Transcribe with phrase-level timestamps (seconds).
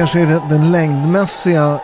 [0.00, 1.80] Kanske är den- den längdmässiga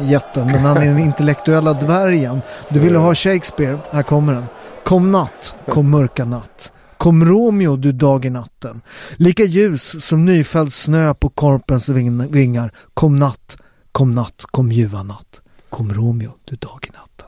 [0.00, 2.40] äh, jätten, men han är den intellektuella dvärgen.
[2.70, 4.44] Du ville ha Shakespeare, här kommer den.
[4.84, 6.72] Kom natt, kom mörka natt.
[6.98, 8.80] Kom Romeo, du dag i natten.
[9.16, 12.72] Lika ljus som nyfälld snö på korpens ving- vingar.
[12.94, 13.56] Kom natt,
[13.92, 15.40] kom natt, kom ljuva natt.
[15.70, 17.26] Kom Romeo, du dag i natten.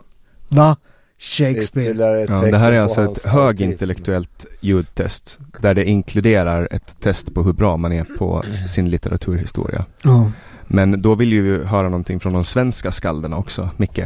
[0.49, 0.77] Va?
[1.21, 2.27] Shakespeare.
[2.29, 7.53] Ja, det här är alltså ett högintellektuellt ljudtest där det inkluderar ett test på hur
[7.53, 9.85] bra man är på sin litteraturhistoria.
[10.03, 10.33] Ja.
[10.67, 14.01] Men då vill ju höra någonting från de svenska skalderna också, Micke.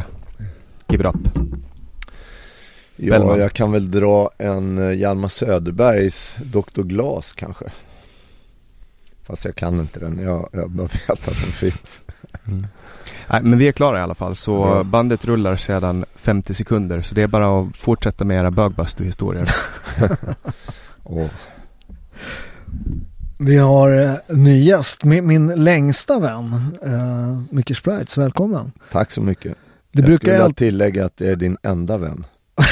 [0.89, 1.39] Give it up.
[2.97, 3.39] Ja, Bellman.
[3.39, 6.83] jag kan väl dra en eh, Hjalmar Söderbergs Dr.
[6.83, 7.65] Glas kanske.
[9.23, 12.01] Fast jag kan inte den, jag, jag bara vet att den finns.
[13.31, 14.83] Nej, men vi är klara i alla fall, så Ja.
[14.85, 17.03] bandet rullar sedan 50 sekunder.
[17.03, 19.49] Så det är bara att fortsätta med era bögbastu-historier.
[21.03, 21.31] Och
[23.39, 26.45] Vi har eh, en ny gäst, min, min längsta vän,
[26.87, 28.19] uh, Micke Sprites.
[28.19, 28.73] Välkommen.
[28.93, 29.55] tack så mycket.
[29.93, 32.25] Det jag brukar skulle jag tillägga att det är din enda vän.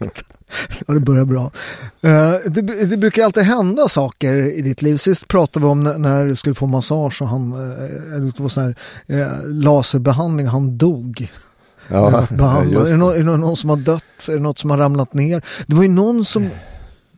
[0.86, 1.50] Ja, det börjar bra.
[2.00, 4.96] Eh, det, det brukar alltid hända saker i ditt liv.
[4.96, 7.50] Sist pratade vi om när, du skulle få massage och han,
[8.20, 8.76] du skulle få sån här
[9.06, 11.30] eh, laserbehandling han dog.
[11.88, 12.72] Ja, Eh, behandlad.
[12.72, 13.18] just är, det nå- det.
[13.18, 14.28] är det någon som har dött?
[14.28, 15.42] Är det något som har ramlat ner?
[15.66, 16.48] Det var ju någon som,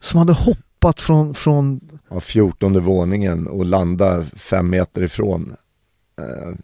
[0.00, 1.80] som hade hoppat från, från
[2.10, 5.54] Ja, 14 våningen och landa fem meter ifrån.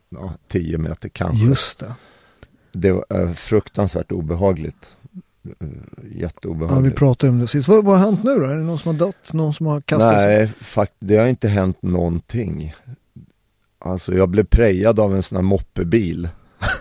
[0.08, 1.44] Ja, 10 meter kanske.
[1.46, 1.94] just det.
[2.72, 4.76] Det var fruktansvärt obehagligt.
[5.44, 5.66] Eh, Ja,
[6.02, 6.96] vi jätteobehagligt.
[6.96, 7.68] pratade om det sist.
[7.68, 8.44] Vad, vad har hänt nu då?
[8.44, 9.32] Är det någon som har dött?
[9.32, 10.36] Någon som har kastat sig?
[10.38, 12.74] Nej, fakt det har inte hänt någonting.
[13.78, 16.28] Alltså jag blev prejad av en sån här moppebil.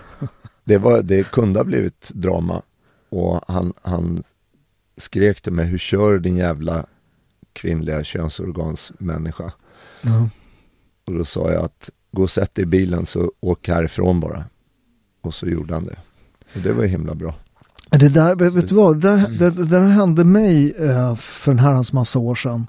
[0.64, 2.62] det, var, det kunde ha blivit drama.
[3.08, 4.22] Och han, han
[4.96, 6.86] skrek till mig, hur kör din jävla
[7.52, 9.52] kvinnliga könsorgansmänniska?
[10.02, 10.28] Ja.
[11.04, 14.44] Och då sa jag att gå och sätt dig i bilen så åk härifrån bara.
[15.20, 15.96] Och så gjorde han det.
[16.54, 17.34] Och det var ju himla bra.
[17.90, 19.36] Det där, vet du vad, det, Mm.
[19.38, 22.66] det, det där hände mig eh, för en herrans massa år sedan.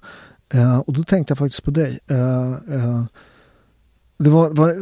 [0.54, 2.00] Eh, och då tänkte jag faktiskt på dig.
[2.10, 3.04] Eh, eh,
[4.20, 4.74] det var, var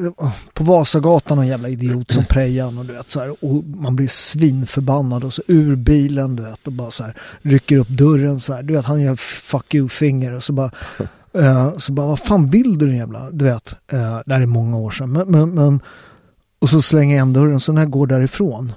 [0.53, 3.43] på Vasagatan någon jävla idiot som prejade en och du vet så här.
[3.45, 7.77] Och man blir svinförbannad och så ur bilen du vet och bara så här rycker
[7.77, 8.63] upp dörren så här.
[8.63, 10.71] Du vet han gör fuck you finger och så bara
[11.33, 14.45] Eh, så bara, vad fan vill du din jävla, du vet, eh, det här är
[14.45, 15.11] många år sedan.
[15.11, 15.79] Men, men, men,
[16.59, 18.71] och så slänger jag igen dörren, så när jag går därifrån.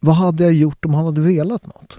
[0.00, 1.98] Vad hade jag gjort om han hade velat något?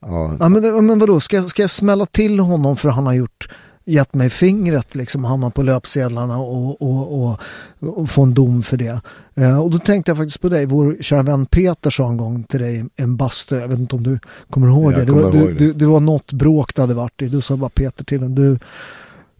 [0.00, 3.48] Ja, Ja, men, men vadå, ska, ska jag smälla till honom för han har gjort
[3.88, 7.40] gett mig fingret liksom, hamnat på löpsedlarna och, och, och,
[7.78, 9.00] och få en dom för det.
[9.34, 12.42] Eh, och då tänkte jag faktiskt på dig, vår kära vän Peter sa en gång
[12.42, 14.18] till dig en bastu, jag vet inte om du
[14.50, 15.04] kommer ihåg Jag det.
[15.04, 15.58] Det var, du, det.
[15.58, 18.34] du, det var något bråk det hade varit i, du sa bara Peter till honom,
[18.34, 18.58] du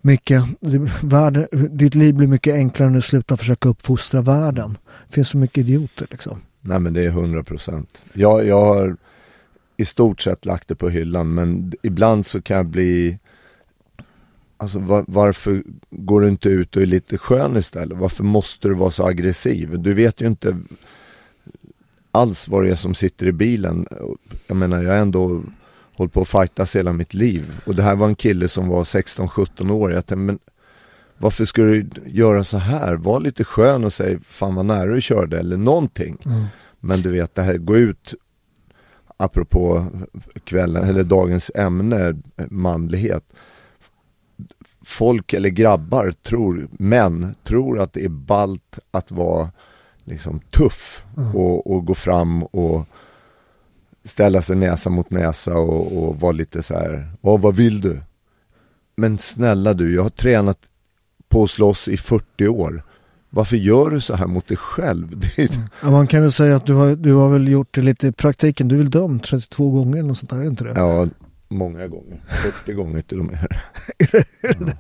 [0.01, 0.33] Micke,
[1.03, 4.79] världen, ditt liv blir mycket enklare när du slutar försöka uppfostra världen.
[5.09, 7.99] Det finns så mycket idioter liksom nej men det är 100 procent.
[8.13, 8.97] Jag, jag har
[9.77, 13.19] i stort sett lagt det på hyllan men ibland så kan jag bli
[14.59, 17.99] Alltså var, varför går du inte ut och är lite skön istället?
[17.99, 19.79] Varför måste du vara så aggressiv?
[19.79, 20.61] Du vet ju inte
[22.13, 23.87] alls vad det är som sitter i bilen.
[24.47, 25.43] Jag menar jag har ändå
[25.95, 27.61] hållit på att fightas hela mitt liv.
[27.67, 29.93] Och det här var en kille som var 16-17 år.
[29.93, 30.39] Jag tänkte, men
[31.19, 32.95] varför ska du göra så här?
[32.97, 36.19] Var lite skön och säg fan vad nära du körde eller någonting.
[36.81, 38.15] Men du vet det här, gå ut
[39.17, 39.87] apropå
[40.45, 42.17] kvällen eller dagens ämne,
[42.51, 43.33] manlighet.
[44.85, 49.51] Folk eller grabbar tror, män tror att det är ballt att vara
[50.05, 51.05] liksom tuff
[51.35, 52.87] och, och gå fram och
[54.05, 58.01] ställa sig näsa mot näsa och, och vara lite så här, ja vad vill du?
[58.97, 60.59] Men snälla du, jag har tränat
[61.37, 62.83] på att slåss i 40 år.
[63.31, 65.21] Varför gör du så här mot dig själv?
[65.37, 65.51] Det är,
[65.83, 68.13] Ja, man kan väl säga att du har, du har väl gjort det lite i
[68.13, 68.69] praktiken.
[68.69, 70.73] Du är väl dömd 32 gånger eller något sånt där, är det inte det?
[70.77, 71.07] Ja,
[71.49, 72.21] många gånger.
[72.29, 73.49] 40 gånger till och med.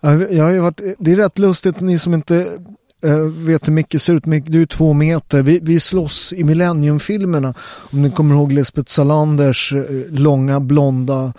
[0.00, 2.58] Ja, jag har ju varit, det är rätt lustigt, ni som inte
[3.04, 4.26] eh, vet hur Micke ser ut.
[4.26, 5.42] Micke, du är två meter.
[5.42, 7.54] Vi, vi slåss i Millennium-filmerna.
[7.92, 11.32] Om ni kommer ihåg Lisbeth Salanders eh, långa blonda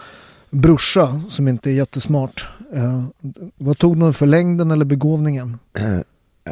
[0.50, 2.48] brorsa som inte är jättesmart.
[2.74, 3.04] Eh,
[3.58, 5.58] vad tog de för längden eller begåvningen?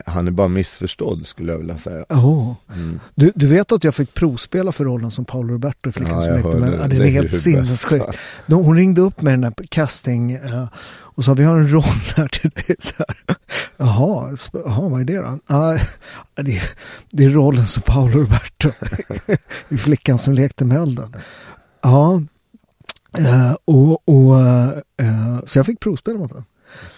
[0.06, 2.06] Han är bara missförstådd skulle jag vilja säga.
[2.10, 2.54] Oh.
[2.74, 3.00] Mm.
[3.16, 6.22] Du, du vet att jag fick provspela för rollen som Paolo Roberto i Flickan Ja,
[6.22, 6.72] som lekte med.
[6.72, 6.88] det.
[6.88, 8.06] det är helt sinnessjukt.
[8.48, 11.84] Hon ringde upp med den där casting eh, och sa vi har en roll
[12.16, 12.76] här till dig.
[12.80, 13.38] Så här.
[13.78, 15.40] Jaha, jaha, vad är det då?
[15.48, 15.78] Ja,
[16.44, 16.62] det,
[17.12, 18.72] det är rollen som Paolo Roberto
[19.70, 21.16] i Flickan som lekte med elden.
[21.82, 22.22] Ja,
[23.20, 26.44] eh, och, och, eh, så jag fick provspela mot den.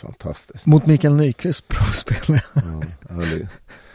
[0.02, 0.66] Fantastiskt.
[0.66, 2.64] Mot Mikael Nyqvist provspelade jag.
[2.64, 3.48] Ja, ja, det-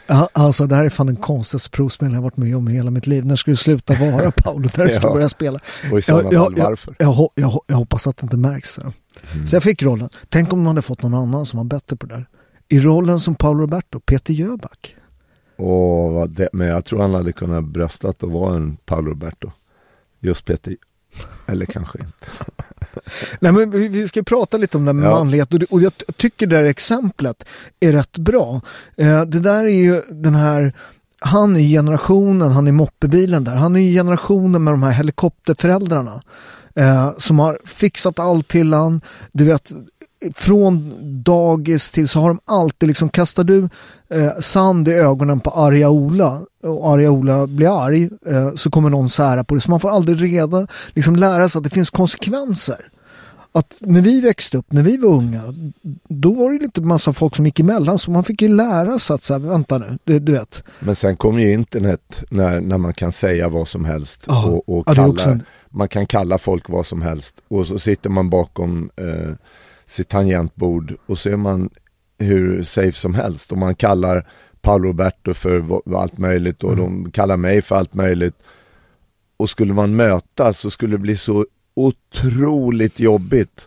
[0.07, 2.91] Ja, Alltså det här är fan den konstigaste provspelningen jag varit med om i hela
[2.91, 3.25] mitt liv.
[3.25, 4.69] När ska du sluta vara Paolo?
[4.77, 5.13] När du ska Ja.
[5.13, 5.59] börja spela?
[5.91, 6.95] Och i sådana jag, fall varför?
[6.99, 8.73] jag, jag, jag hoppas att det inte märks.
[8.73, 8.81] Så.
[8.81, 9.47] Mm.
[9.47, 10.09] så jag fick rollen.
[10.29, 12.27] Tänk om man hade fått någon annan som var bättre på det där.
[12.69, 14.95] I rollen som Paolo Roberto, Peter Jöback.
[15.57, 19.51] Och vad det, men jag tror han hade kunnat bröstat och vara en Paolo Roberto.
[20.19, 20.75] Just Peter.
[21.45, 22.25] Eller kanske inte.
[23.39, 25.15] Nej men vi, ska prata lite om det här med Ja.
[25.15, 27.45] manlighet och, jag tycker det här exemplet
[27.79, 28.61] är rätt bra.
[28.97, 30.73] Eh, det där är ju den här
[31.25, 36.21] han är generationen, han är moppebilen där, han är generationen med de här helikopterföräldrarna.
[36.75, 39.01] Eh, som har fixat allt till han.
[39.31, 39.71] Du vet,
[40.35, 40.93] från
[41.23, 43.69] dagis till så har de alltid liksom, kastar du
[44.09, 48.89] eh, sand i ögonen på arga Ola och arga Ola blir arg eh, så kommer
[48.89, 49.61] någon sära på det.
[49.61, 52.89] Så man får aldrig reda, liksom lära sig att det finns konsekvenser.
[53.55, 55.41] Att när vi växte upp, när vi var unga,
[56.09, 59.13] då var det lite massa folk som gick emellan så man fick ju lära sig
[59.13, 60.63] att så här, vänta nu, du, du vet.
[60.79, 64.23] Men sen kom ju internet när, när man kan säga vad som helst.
[64.27, 64.45] Ja.
[64.45, 67.41] Och, och Ja, det kalla, en- Man kan kalla folk vad som helst.
[67.47, 69.33] Och så sitter man bakom eh,
[69.85, 71.69] sitt tangentbord och så är man
[72.17, 73.51] hur safe som helst.
[73.51, 74.27] Och man kallar
[74.61, 78.35] Paolo Roberto för allt möjligt och de kallar mig för allt möjligt.
[79.37, 83.65] Och skulle man mötas så skulle det bli så otroligt jobbigt.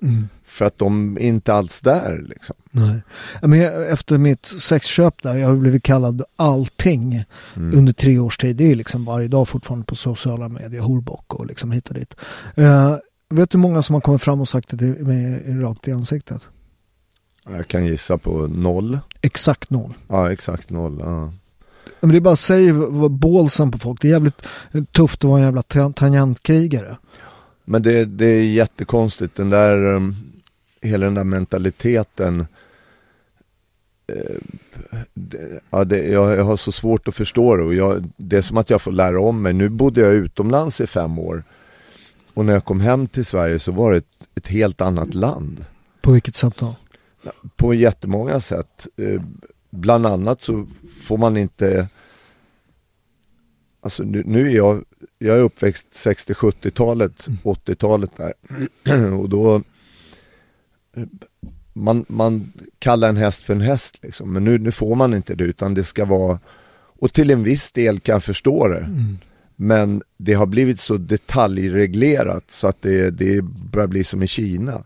[0.56, 2.56] För att de är inte alls där liksom.
[2.70, 3.02] Nej.
[3.42, 8.56] Men jag, efter mitt sexköp där, jag har blivit kallad allting under tre års tid.
[8.56, 12.14] Det är liksom varje dag fortfarande på sociala medier, horbock och liksom hit och dit.
[12.54, 12.96] Eh,
[13.30, 15.92] vet du hur många som har kommit fram och sagt det till mig rakt i
[15.92, 16.42] ansiktet?
[17.48, 18.98] Jag kan gissa på noll.
[19.20, 19.94] Exakt noll.
[20.08, 20.98] Ja, exakt noll.
[21.00, 21.32] Ja.
[22.00, 24.02] Men det är bara vad bålsen på folk.
[24.02, 24.42] Det är jävligt
[24.92, 26.96] tufft att vara en jävla ta- tangentkrigare.
[27.64, 30.16] Men det, det är jättekonstigt, den där, um,
[30.86, 32.46] hela den där mentaliteten.
[34.06, 34.36] Eh,
[35.70, 38.56] ja, det, jag, jag har så svårt att förstå det och jag, det är som
[38.56, 39.52] att jag får lära om mig.
[39.52, 41.44] Nu bodde jag utomlands i fem år
[42.34, 45.64] och när jag kom hem till Sverige så var det ett, ett helt annat land.
[46.00, 46.74] På vilket sätt då?
[47.56, 48.86] På jättemånga sätt.
[48.96, 49.22] Eh,
[49.70, 50.66] bland annat så
[51.02, 51.88] får man inte
[53.86, 54.84] Alltså nu, nu är jag,
[55.18, 58.34] jag är uppväxt 60-70-talet, 80-talet där.
[59.20, 59.62] Och då
[61.72, 64.32] man, man kallar en häst för en häst liksom.
[64.32, 66.38] Men nu, nu får man inte det utan det ska vara,
[66.98, 68.78] och till en viss del kan jag förstå det.
[68.78, 69.18] Mm.
[69.56, 74.84] Men det har blivit så detaljreglerat så att det, det börjar bli som i Kina.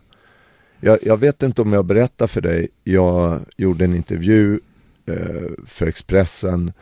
[0.81, 4.61] Jag, jag vet inte om jag berättar för dig, jag gjorde en intervju
[5.07, 6.73] eh, för Expressen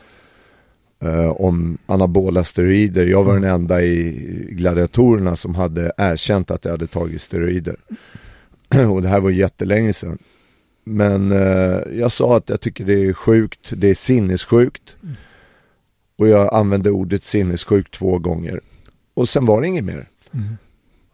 [1.01, 3.07] eh, om anabola steroider.
[3.07, 4.13] Jag var den enda i
[4.51, 7.77] gladiatorerna som hade erkänt att jag hade tagit steroider.
[8.93, 10.19] Och det här var jättelänge sedan.
[10.85, 14.97] Men eh, jag sa att jag tycker det är sjukt, det är sinnessjukt.
[16.19, 18.61] Och jag använde ordet sinnessjukt två gånger.
[19.15, 20.09] Och sen var det inget mer.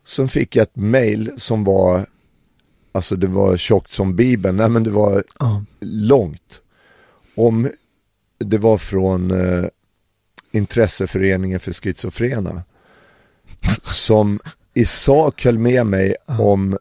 [0.07, 2.07] Sen fick jag ett mail som var,
[2.93, 5.65] alltså det var tjockt som bibeln, nej men det var Ja.
[5.81, 6.61] långt.
[7.35, 7.71] Om,
[8.39, 9.65] det var från eh,
[10.53, 12.63] intresseföreningen för schizofrena.
[13.85, 14.41] som
[14.75, 16.79] i sak höll med mig om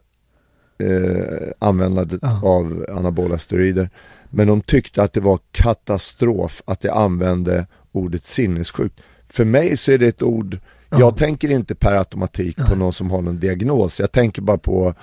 [0.78, 2.40] eh, användandet Ja.
[2.44, 3.90] av anabola steroider.
[4.30, 9.00] Men de tyckte att det var katastrof att jag använde ordet sinnessjukt.
[9.26, 10.58] För mig så är det ett ord,
[10.90, 14.00] jag tänker inte per automatik på någon som har någon diagnos.
[14.00, 14.94] Jag tänker bara på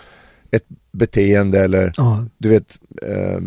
[0.52, 2.26] ett beteende eller Ja.
[2.38, 3.40] du vet, eh,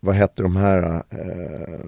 [0.00, 1.78] vad hette de här, eh,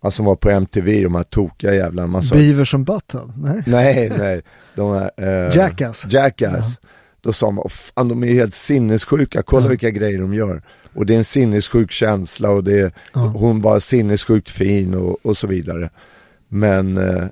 [0.00, 2.22] alltså som var på MTV, de här tokiga jävlarna.
[2.32, 3.32] Beavers and Button?
[3.36, 3.62] Nej.
[3.66, 4.42] nej, nej,
[4.74, 6.06] de här, eh, Jackass.
[6.10, 6.80] Jackass.
[7.28, 9.68] Då sa man, "Åh, fan de är helt sinnessjuka, kolla Ja.
[9.68, 10.62] vilka grejer de gör.
[10.94, 13.20] Och det är en sinnessjuk känsla och det, Ja.
[13.20, 15.90] hon var sinnessjukt fin och, och så vidare.
[16.48, 17.24] Men eh,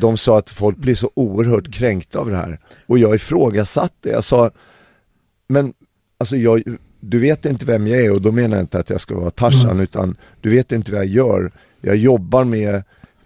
[0.00, 2.58] de sa att folk blir så oerhört kränkta av det här.
[2.86, 4.50] Och jag ifrågasatte, jag sa,
[5.48, 5.72] men
[6.18, 6.62] alltså jag,
[7.00, 9.30] du vet inte vem jag är och då menar jag inte att jag ska vara
[9.30, 11.52] Tarzan utan du vet inte vad jag gör.
[11.80, 12.82] Jag jobbar med,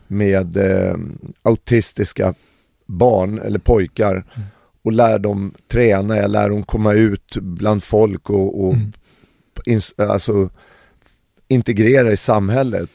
[0.06, 0.96] med eh,
[1.42, 2.34] autistiska
[2.86, 4.24] barn eller pojkar
[4.88, 8.74] och lär dem träna, jag lär dem komma ut bland folk och, och
[9.66, 10.50] ins- alltså,
[11.48, 12.90] integrera i samhället.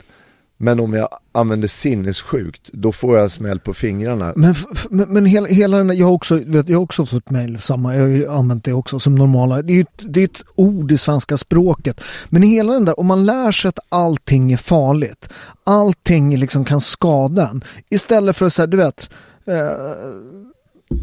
[0.57, 4.33] Men om jag använder sinnessjukt, då får jag smäll på fingrarna.
[4.35, 4.55] Men,
[4.89, 7.61] men, men hela, hela den där, jag har också, vet, jag har också fått mejl,
[7.61, 9.61] samma, jag har ju använt det också som normala.
[9.61, 12.01] Det är ju ett, det är ett ord i svenska språket.
[12.29, 15.29] Men hela den där, om man lär sig att allting är farligt,
[15.63, 17.63] allting liksom kan skada en.
[17.89, 19.09] Istället för att säga, du vet,
[19.45, 19.55] eh,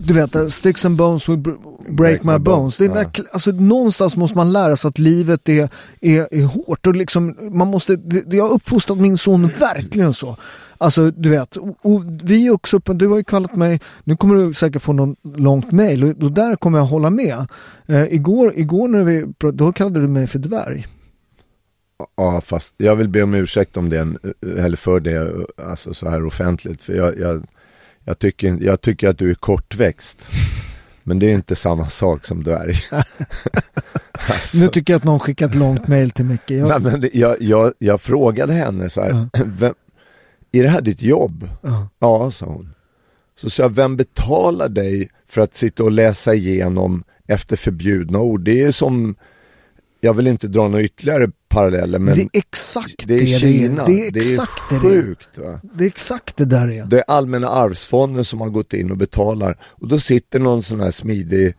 [0.04, 1.56] du vet, eh, sticks and bones will br-
[1.97, 2.76] break, my, bones.
[2.76, 3.09] Det är där, Ja.
[3.09, 5.68] kl- alltså, någonstans måste man lära sig att livet är,
[6.00, 10.37] är, är hårt och liksom, man måste, det, jag har uppfostrat min son verkligen så.
[10.78, 14.35] Alltså du vet, och, vi är också uppe, du har ju kallat mig, nu kommer
[14.35, 17.47] du säkert få någon långt mail och, och där kommer jag hålla med.
[17.87, 20.87] Eh, igår, igår när vi, då kallade du mig för dvärg.
[22.16, 24.09] Ja, fast jag vill be om ursäkt om det,
[24.59, 25.32] eller för det,
[25.64, 26.82] alltså så här offentligt.
[26.82, 27.42] För jag, jag,
[28.04, 30.26] jag, tycker, jag tycker att du är kortväxt.
[31.02, 32.75] Men det är inte samma sak som dvärg.
[34.12, 36.50] alltså, Nu tycker jag att någon skickat långt mail till Micke.
[36.50, 39.75] Jag, nej, men jag, jag, jag frågade henne så här, vem,
[40.52, 41.49] är det här ditt jobb?
[41.62, 41.88] ja.
[41.99, 42.75] Ja, sa hon.
[43.40, 48.40] Så sa jag, vem betalar dig för att sitta och läsa igenom efter förbjudna ord?
[48.40, 49.14] Det är som,
[50.00, 53.87] jag vill inte dra några ytterligare paralleller, men det är exakt det är Kina.
[53.87, 54.12] det är.
[54.12, 55.02] Det är exakt det, det är.
[55.02, 55.38] sjukt.
[55.38, 55.61] Va?
[55.75, 56.85] Det är exakt det där är.
[56.85, 60.80] Det är Allmänna arvsfonden som har gått in och betalar och då sitter någon sån
[60.80, 61.54] här smidig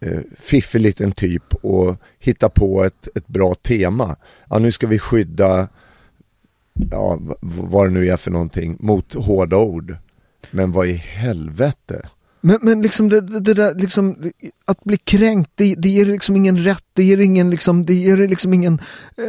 [0.00, 4.16] eh, fiffig liten typ och hittar på ett, ett bra tema.
[4.50, 5.68] Ja, nu ska vi skydda,
[6.90, 9.96] ja, vad det nu är för någonting, mot hårda ord.
[10.50, 12.08] Men vad i helvete?
[12.40, 14.16] Men, men liksom det, det, det där, liksom,
[14.64, 18.16] att bli kränkt, det, det ger liksom ingen rätt, det ger ingen, liksom, det ger
[18.16, 18.74] liksom ingen,
[19.16, 19.24] eh,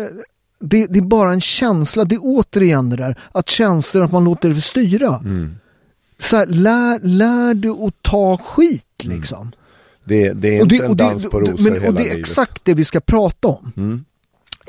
[0.60, 4.24] det, det är bara en känsla, det är återigen det där, att känslor, att man
[4.24, 5.24] låter det styra.
[6.20, 9.52] Så här, lär, lär du att ta skit liksom.
[10.06, 12.04] Det, det är Och inte en dans på och- rosor men, hela och det är
[12.04, 12.20] livet.
[12.20, 13.72] exakt det vi ska prata om.
[13.78, 14.06] Mm.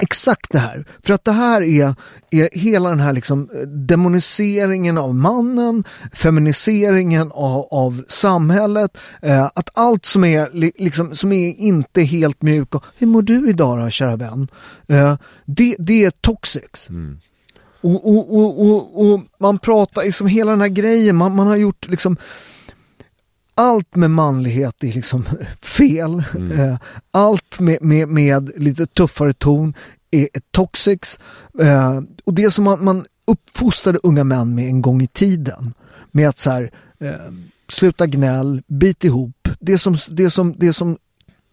[0.00, 0.84] Exakt det här.
[1.02, 1.94] För att det här är,
[2.30, 9.70] är hela den här liksom eh, demoniseringen av mannen, feminiseringen av, av samhället, eh, att
[9.74, 13.78] allt som är, li, liksom, som är inte helt mjuk och hur mår du idag
[13.78, 14.48] då kära vän?
[14.88, 16.88] Eh, det, det är toxic.
[17.80, 21.56] Och, och, och, och, och man pratar liksom hela den här grejen, man, man har
[21.56, 22.16] gjort liksom
[23.58, 25.24] allt med manlighet är liksom
[25.62, 26.24] fel.
[26.52, 26.76] Eh,
[27.10, 29.74] Allt med, med, med lite tuffare ton
[30.10, 31.18] är är toxic.
[31.60, 35.74] Eh, Och det som man, man uppfostrade unga män med en gång i tiden.
[36.12, 37.32] Med att så här, eh,
[37.68, 39.48] sluta gnäll, bit ihop.
[39.60, 40.98] Det som, det som, det som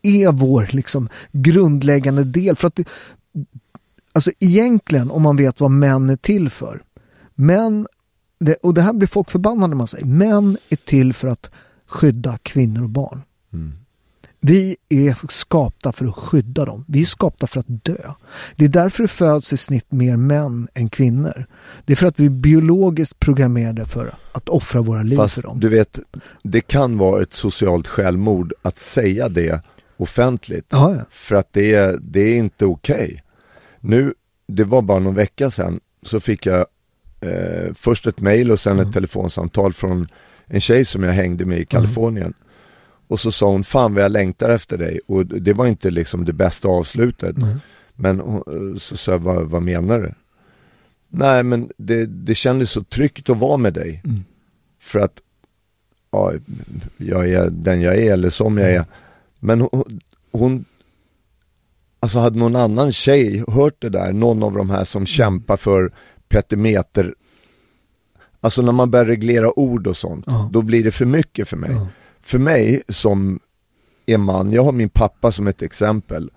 [0.01, 2.55] är vår liksom grundläggande del.
[2.55, 2.88] För att det,
[4.13, 6.81] alltså egentligen om man vet vad män är till för.
[7.35, 7.88] Män,
[8.39, 11.50] det, och det här blir folk förbannade när man säger, män är till för att
[11.95, 13.21] skydda kvinnor och barn.
[14.39, 16.85] Vi är skapta för att skydda dem.
[16.87, 18.11] Vi är skapta för att dö.
[18.55, 21.45] Det är därför det föds i snitt mer män än kvinnor.
[21.85, 25.41] Det är för att vi är biologiskt programmerade för att offra våra liv Fast för
[25.41, 25.59] dem.
[25.59, 25.99] du vet,
[26.43, 29.61] det kan vara ett socialt självmord att säga det
[29.97, 30.65] offentligt.
[30.69, 31.01] Ja, ja.
[31.09, 33.23] För att det är, det är inte okej.
[33.79, 34.13] Nu,
[34.47, 36.65] det var bara någon vecka sedan, så fick jag
[37.21, 40.07] eh, först ett mail och sen ett telefonsamtal från
[40.45, 42.33] en tjej som jag hängde med i Kalifornien.
[43.07, 44.99] Och så sa hon, fan vad jag längtar efter dig.
[45.07, 47.35] Och det var inte liksom det bästa avslutet.
[47.93, 50.13] Men hon- så sa jag, vad, vad menar du?
[51.09, 54.01] Nej men det, det kändes så tryggt att vara med dig.
[54.79, 55.21] För att,
[56.11, 56.33] ja,
[56.97, 58.85] jag är den jag är eller som jag är.
[59.39, 59.99] Men hon,
[60.31, 60.65] hon
[61.99, 65.91] Alltså hade någon annan tjej hört det där, någon av de här som kämpar för
[66.27, 67.15] petimeter
[68.45, 70.49] Alltså när man börjar reglera ord och sånt, Ja.
[70.53, 71.75] då blir det för mycket för mig.
[72.21, 73.39] För mig som
[74.05, 76.31] är man, jag har min pappa som ett exempel.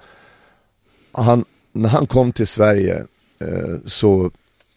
[1.13, 3.05] Han, när han kom till Sverige
[3.41, 4.31] eh, så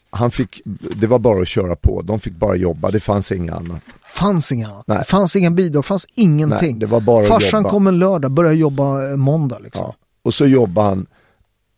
[0.10, 0.62] han fick,
[0.96, 3.82] det var bara att köra på, de fick bara jobba, det fanns inget annat.
[4.16, 4.88] fanns inga annat.
[4.88, 5.04] Nej.
[5.06, 6.72] Fanns inga bidrag, fanns ingenting.
[6.72, 7.70] Nej, det var bara Farsan jobba.
[7.70, 9.84] kom en lördag, började jobba eh, måndag liksom.
[9.88, 9.96] Ja.
[10.24, 11.06] Och så jobbar han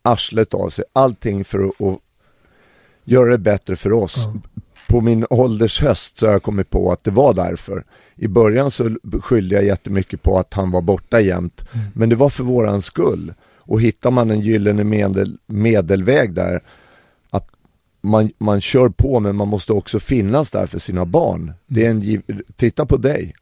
[0.01, 1.97] arslet av sig, allting för att, att
[3.05, 4.15] göra det bättre för oss.
[4.93, 7.83] På min ålders höst så har jag kommit på att det var därför.
[8.15, 11.61] I början så skyllde jag jättemycket på att han var borta jämt,
[11.93, 13.33] men det var för våran skull.
[13.59, 16.63] Och hittar man en gyllene medel, medelväg där,
[17.31, 17.47] att
[18.01, 21.53] man, man kör på men man måste också finnas där för sina barn.
[21.67, 22.23] Det är en,
[22.55, 23.33] titta på dig.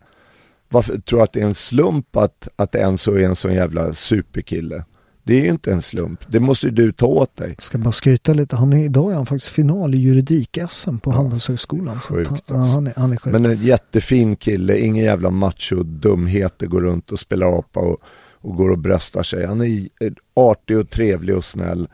[0.69, 3.93] Varför tror du att det är en slump att, att Enzo är en sån jävla
[3.93, 4.83] superkille?
[5.31, 6.19] Det är ju inte en slump.
[6.27, 7.55] Det måste ju du ta åt dig.
[7.59, 8.55] Ska bara skryta lite.
[8.55, 12.01] Han är, idag är han faktiskt final i juridik-SM på Handelshögskolan.
[12.01, 12.73] Så att Sjukt han, ja, alltså.
[12.73, 13.33] han, är, han är sjuk.
[13.33, 17.97] Men en jättefin kille, ingen jävla macho dumheter går runt och spelar apa och,
[18.33, 19.45] och går och bröstar sig.
[19.45, 19.87] Han är
[20.33, 21.87] artig och trevlig och snäll.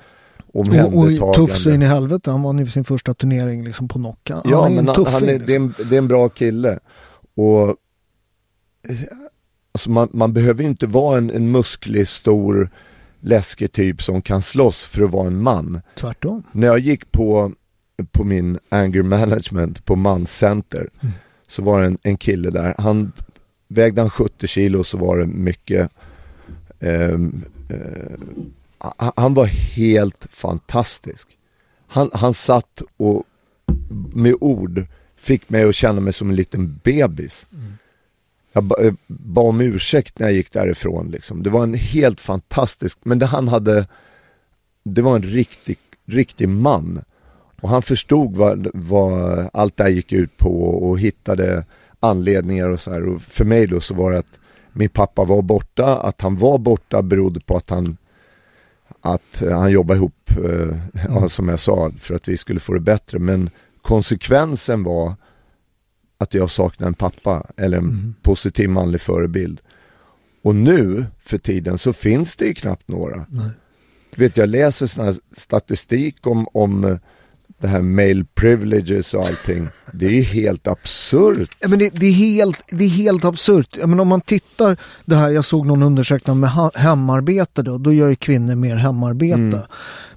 [0.54, 0.68] och,
[1.22, 2.32] och tuff så in i helvete.
[2.32, 4.16] Han vann ju sin första turnering liksom på.
[4.24, 5.14] Ja, han är men en tuffing.
[5.14, 5.84] han är, det, är liksom.
[5.84, 6.80] en, det är en bra kille.
[7.36, 7.70] Och
[8.90, 8.96] eh,
[9.72, 12.70] alltså man, man behöver ju inte vara en, en musklig, stor,
[13.20, 15.82] läskig typ som kan slåss för att vara en man.
[15.96, 16.44] Tvärtom.
[16.52, 17.52] När jag gick på,
[18.12, 20.90] på min anger management på manscenter
[21.48, 22.76] så var det en, en kille där.
[22.78, 23.12] Han
[23.68, 25.90] vägde han 70 kilo så var det mycket
[26.80, 28.20] ehm, eh,
[28.98, 31.28] han- han var helt fantastisk.
[31.88, 33.24] Han, han satt och
[34.14, 34.86] med ord
[35.18, 37.46] fick mig att känna mig som en liten bebis.
[38.58, 41.44] Jag eh, bad om ursäkt när jag gick därifrån liksom.
[41.44, 43.88] Det var en helt fantastisk, men det han hade,
[44.84, 47.02] det var en riktig, riktig man.
[47.62, 51.66] Och han förstod vad, vad allt det här gick ut på och hittade
[52.00, 53.08] anledningar och så här.
[53.08, 54.40] Och för mig då så var det att
[54.74, 57.98] min pappa var borta, att han var borta berodde på att han
[59.02, 62.80] att eh, han jobbade ihop, eh, som jag sa, för att vi skulle få det
[62.80, 63.20] bättre.
[63.20, 63.50] Men
[63.82, 65.14] konsekvensen var
[66.18, 69.62] att jag saknar en pappa eller en positiv manlig förebild.
[70.44, 73.26] Och nu för tiden så finns det ju knappt några.
[74.16, 76.98] Du vet, jag läser sån här statistik om, om eh,
[77.62, 79.68] det här male privileges och allting.
[79.94, 81.58] Det är ju helt absurt.
[81.60, 83.78] Ja, men det, det, är helt, det är helt absurt.
[83.80, 87.94] Ja, men om man tittar det här, jag såg någon undersökning med hemarbete då, då
[87.94, 89.68] gör ju kvinnor mer hemarbete.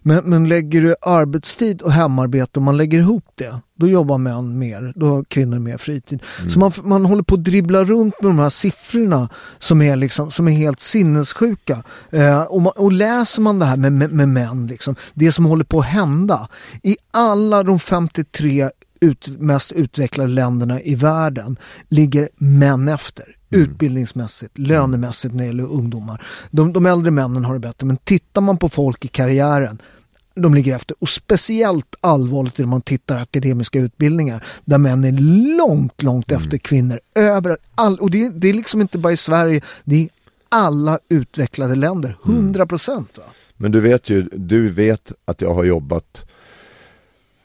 [0.03, 4.59] Men, men lägger du arbetstid och hemarbete och man lägger ihop det, då jobbar män
[4.59, 6.23] mer, då har kvinnor mer fritid.
[6.49, 10.31] Så man, man håller på att dribbla runt med de här siffrorna som är, liksom,
[10.31, 11.83] som är helt sinnessjuka.
[12.11, 15.45] Eh, och, man, och läser man det här med, med, med män, liksom, det som
[15.45, 16.49] håller på att hända
[16.83, 23.37] i alla de 53 ut, mest utvecklade länderna i världen ligger män efter.
[23.51, 26.23] Utbildningsmässigt, lönemässigt när det gäller ungdomar.
[26.51, 29.79] De, de äldre männen har det bättre men tittar man på folk i karriären
[30.35, 30.97] de ligger efter.
[31.01, 35.13] Och speciellt allvarligt är det man tittar akademiska utbildningar där män är
[35.59, 37.01] långt, långt efter kvinnor.
[37.15, 40.09] Över all, och det, det är liksom inte bara i Sverige, det är
[40.49, 42.17] alla utvecklade länder.
[42.25, 43.19] 100 procent.
[43.19, 43.25] va?
[43.57, 46.25] Men du vet ju, du vet att jag har jobbat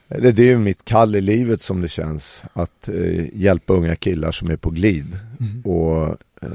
[0.08, 3.96] eller det är ju mitt kall i livet som det känns att eh, hjälpa unga
[3.96, 5.20] killar som är på glid.
[5.64, 6.08] Och
[6.42, 6.50] eh,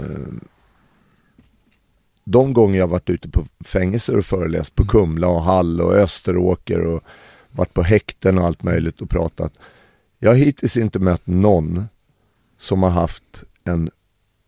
[2.31, 6.81] de gånger jag varit ute på fängelser och föreläst på Kumla och Hall och Österåker
[6.81, 7.03] och
[7.51, 9.59] varit på häkten och allt möjligt och pratat.
[10.19, 11.85] Jag har hittills inte mött någon
[12.59, 13.91] som har haft en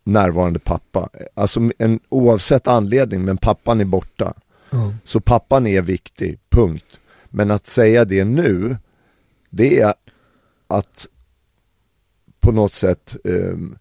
[0.03, 1.09] närvarande pappa.
[1.33, 4.33] Alltså en, oavsett anledning, men pappan är borta.
[5.05, 6.99] Så pappan är viktig, punkt.
[7.29, 8.77] Men att säga det nu,
[9.49, 9.93] det är
[10.67, 11.07] att
[12.39, 13.77] på något sätt ehm,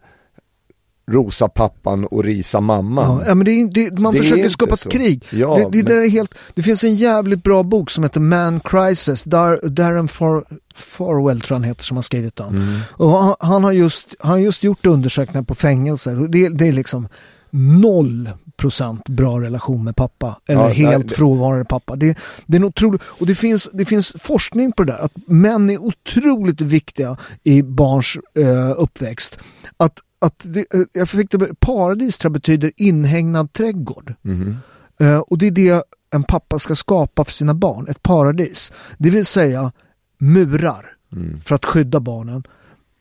[1.12, 3.22] rosa pappan och risa mamman.
[3.26, 4.88] Ja, men det, är- det, man Det försöker skapa så.
[4.88, 5.24] ett krig.
[5.30, 8.20] Ja, det, det, men- där är helt, det finns en jävligt bra bok som heter
[8.20, 9.24] Man Crisis.
[9.24, 10.44] Dar, Darren Far,
[10.74, 12.48] Farwell tror han heter som har skrivit den.
[12.48, 12.80] Mm.
[12.90, 16.20] Och han, han, har just, han har just gjort undersökningar på fängelser.
[16.20, 17.08] Och det, det är liksom
[17.50, 20.40] noll procent bra relation med pappa.
[20.48, 21.96] Eller Ja, nej, helt det- frånvarande pappa.
[21.96, 24.98] Det, det är en otroligt, och det finns, det finns forskning på det där.
[24.98, 29.38] Att män är otroligt viktiga i barns eh, uppväxt.
[29.76, 34.14] Att, att det, eh, jag fick det, paradis tror jag betyder inhägnad trädgård.
[34.22, 34.56] Mhm.
[35.00, 35.82] Eh, och det är det
[36.14, 38.72] en pappa ska skapa för sina barn, ett paradis.
[38.98, 39.72] Det vill säga
[40.18, 41.40] murar Mm.
[41.40, 42.42] för att skydda barnen.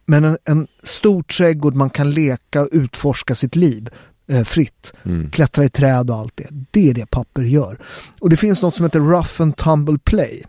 [0.05, 3.89] Men en, en stor trädgård man kan leka och utforska sitt liv
[4.27, 4.93] eh, fritt.
[5.03, 5.29] Mm.
[5.29, 6.47] Klättra i träd och allt det.
[6.71, 7.79] Det är det papper gör.
[8.19, 10.43] Och det finns något som heter rough and tumble play.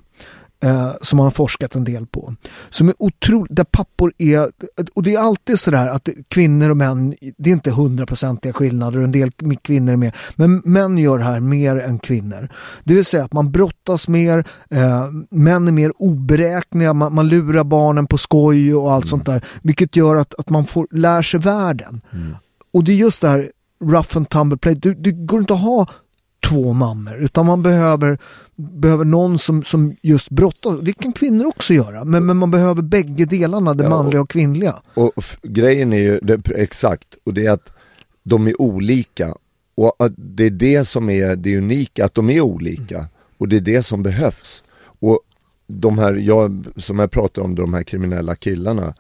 [0.65, 2.35] Eh, som man har forskat en del på.
[2.71, 4.51] Som är otroligt, där pappor är,
[4.95, 9.05] och det är alltid sådär att kvinnor och män, det är inte hundraprocentiga skillnader och
[9.05, 9.31] en del
[9.63, 10.13] kvinnor är med.
[10.35, 12.49] Men män gör det här mer än kvinnor.
[12.85, 17.65] Det vill säga att man brottas mer, eh, män är mer oberäkneliga, man, man lurar
[17.65, 19.45] barnen på skoj och allt sånt där.
[19.63, 22.01] Vilket gör att, att man får lär sig världen.
[22.73, 23.51] Och det är just det här
[23.85, 24.75] rough and tumble play.
[24.75, 25.87] Du, det går inte att ha
[26.49, 28.19] två mammor utan man behöver,
[28.57, 30.79] behöver någon som, som just brottas.
[30.83, 34.21] Det kan kvinnor också göra men, men man behöver bägge delarna, det Ja, och- manliga
[34.21, 34.75] och kvinnliga.
[34.95, 37.69] Och f- grejen är ju, det, exakt, och det är att
[38.23, 39.35] de är olika.
[39.75, 43.07] Och det är det som är det unika, att de är olika.
[43.39, 44.63] Och det är det som behövs.
[44.85, 45.21] Och
[45.67, 48.95] de här, jag, som jag pratar om, de här kriminella killarna.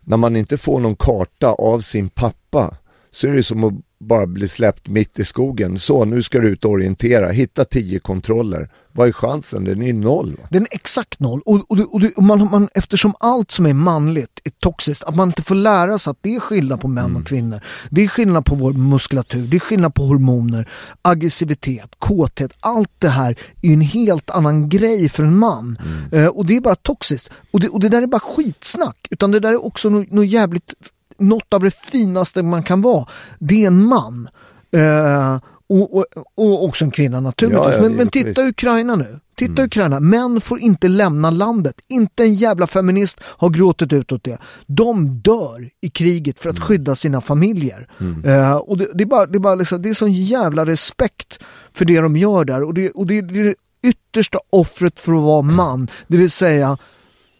[0.00, 2.76] När man inte får någon karta av sin pappa
[3.12, 5.78] så är det som att bara bli släppt mitt i skogen.
[5.78, 8.70] Så, nu ska du ut och orientera, hitta tio kontroller.
[8.96, 9.64] Vad är chansen?
[9.64, 10.36] Den är noll.
[10.40, 10.48] Va?
[10.50, 11.40] Den är exakt noll.
[11.44, 15.28] Och, och, och, och man, man, eftersom allt som är manligt är toxiskt, att man
[15.28, 17.60] inte får lära sig att det är skillnad på män och kvinnor.
[17.90, 20.68] Det är skillnad på vår muskulatur, det är skillnad på hormoner,
[21.02, 22.52] aggressivitet, kåthet.
[22.60, 25.78] Allt det här är en helt annan grej för en man.
[26.12, 27.30] Eh, och det är bara toxiskt.
[27.52, 29.06] Och det, och det där är bara skitsnack.
[29.10, 30.74] Utan det där är också något, något jävligt,
[31.18, 33.06] något av det finaste man kan vara.
[33.38, 34.28] Det är en man.
[34.76, 37.66] Eh, och, och, och också en kvinna naturligtvis.
[37.66, 39.20] Ja, ja, men, men titta Ukraina nu.
[39.36, 40.00] Titta Ukraina.
[40.00, 41.74] Män får inte lämna landet.
[41.88, 44.38] Inte en jävla feminist har gråtit utåt det.
[44.66, 47.88] De dör i kriget för att skydda sina familjer.
[48.24, 51.38] Eh, och det, det är bara, det är bara liksom, det är sån jävla respekt
[51.72, 52.62] för det de gör där.
[52.62, 55.88] Och det, och det, det är det yttersta offret för att vara man.
[56.06, 56.78] Det vill säga,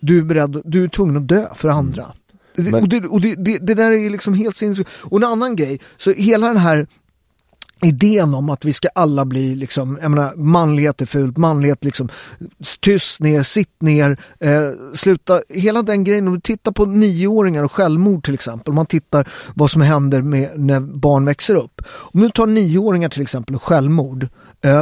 [0.01, 2.07] du är beredd, du är tvungen att dö för andra.
[2.57, 4.90] Men- och det, och det, det, det där är liksom helt sinnessjukt.
[5.03, 6.87] Och en annan grej, så hela den här
[7.83, 12.09] idén om att vi ska alla bli liksom, jag menar manlighet är fult, manlighet liksom,
[12.81, 14.51] tyst ner, sitt ner, eh,
[14.95, 18.87] sluta, hela den grejen, om du tittar på nioåringar och självmord till exempel, om man
[18.87, 21.83] tittar vad som händer med när barn växer upp.
[21.88, 24.29] Om du tar nioåringar till exempel och självmord,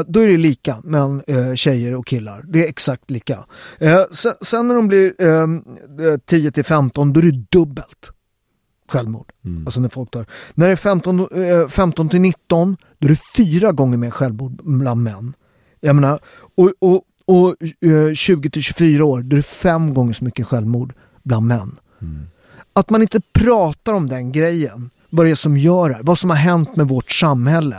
[0.06, 3.44] då är det lika mellan eh, tjejer och killar, det är exakt lika.
[3.78, 4.00] Eh,
[4.40, 5.46] sen, när de blir eh,
[6.26, 8.10] 10 till 15, då är det dubbelt
[8.88, 9.32] självmord.
[9.66, 10.26] Alltså när folk tar.
[10.54, 14.52] När det är 15, eh, 15 till 19, då är det fyra gånger mer självmord
[14.62, 15.34] bland män.
[15.80, 16.18] Jag menar,
[16.54, 20.46] och, och, och eh, 20 till 24 år, då är det fem gånger så mycket
[20.46, 21.78] självmord bland män.
[22.72, 26.30] Att man inte pratar om den grejen, vad det är som gör det vad som
[26.30, 27.76] har hänt med vårt samhälle.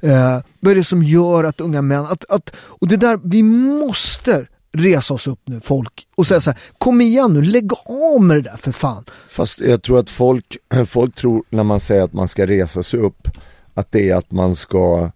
[0.00, 3.42] Eh, vad är det som gör att unga män, att, att, och det där, vi
[3.42, 8.22] måste resa oss upp nu folk och säga så här, kom igen nu, lägg av
[8.22, 9.04] med det där för fan.
[9.28, 10.56] Fast jag tror att folk,
[10.86, 13.28] folk tror när man säger att man ska resa sig upp
[13.74, 15.10] att det är att man ska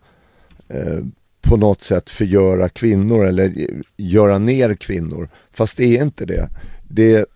[0.68, 0.98] eh,
[1.40, 3.66] på något sätt förgöra kvinnor eller
[3.96, 5.28] göra ner kvinnor.
[5.52, 6.48] Fast det är inte det.
[6.88, 7.26] Det,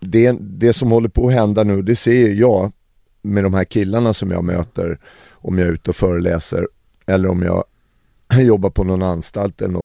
[0.00, 2.72] det, det som håller på att hända nu, det ser ju jag
[3.22, 4.98] med de här killarna som jag möter
[5.44, 6.68] om jag är ute och föreläser
[7.06, 7.64] eller om jag
[8.46, 9.84] jobbar på någon anstalt eller något.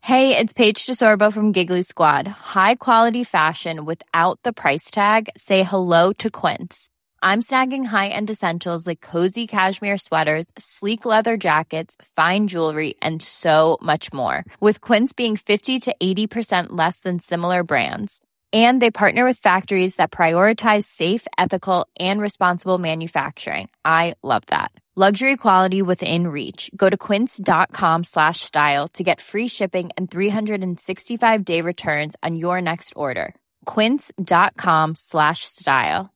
[0.00, 2.28] Hey, it's Paige DeSorbo from Giggly Squad.
[2.54, 5.30] High quality fashion without the price tag.
[5.34, 6.90] Say hello to Quince.
[7.22, 13.78] I'm snagging high-end essentials like cozy cashmere sweaters, sleek leather jackets, fine jewelry, and so
[13.80, 14.44] much more.
[14.60, 18.20] With Quince being 50 to 80% less than similar brands.
[18.54, 23.68] And they partner with factories that prioritize safe, ethical, and responsible manufacturing.
[23.84, 24.70] I love that.
[24.96, 26.70] Luxury quality within reach.
[26.76, 32.60] Go to quince.com slash style to get free shipping and 365 day returns on your
[32.60, 33.34] next order.
[33.64, 36.14] Quince.com slash style.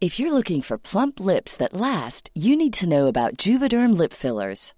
[0.00, 4.12] If you're looking for plump lips that last, you need to know about Juvederm lip
[4.12, 4.72] fillers.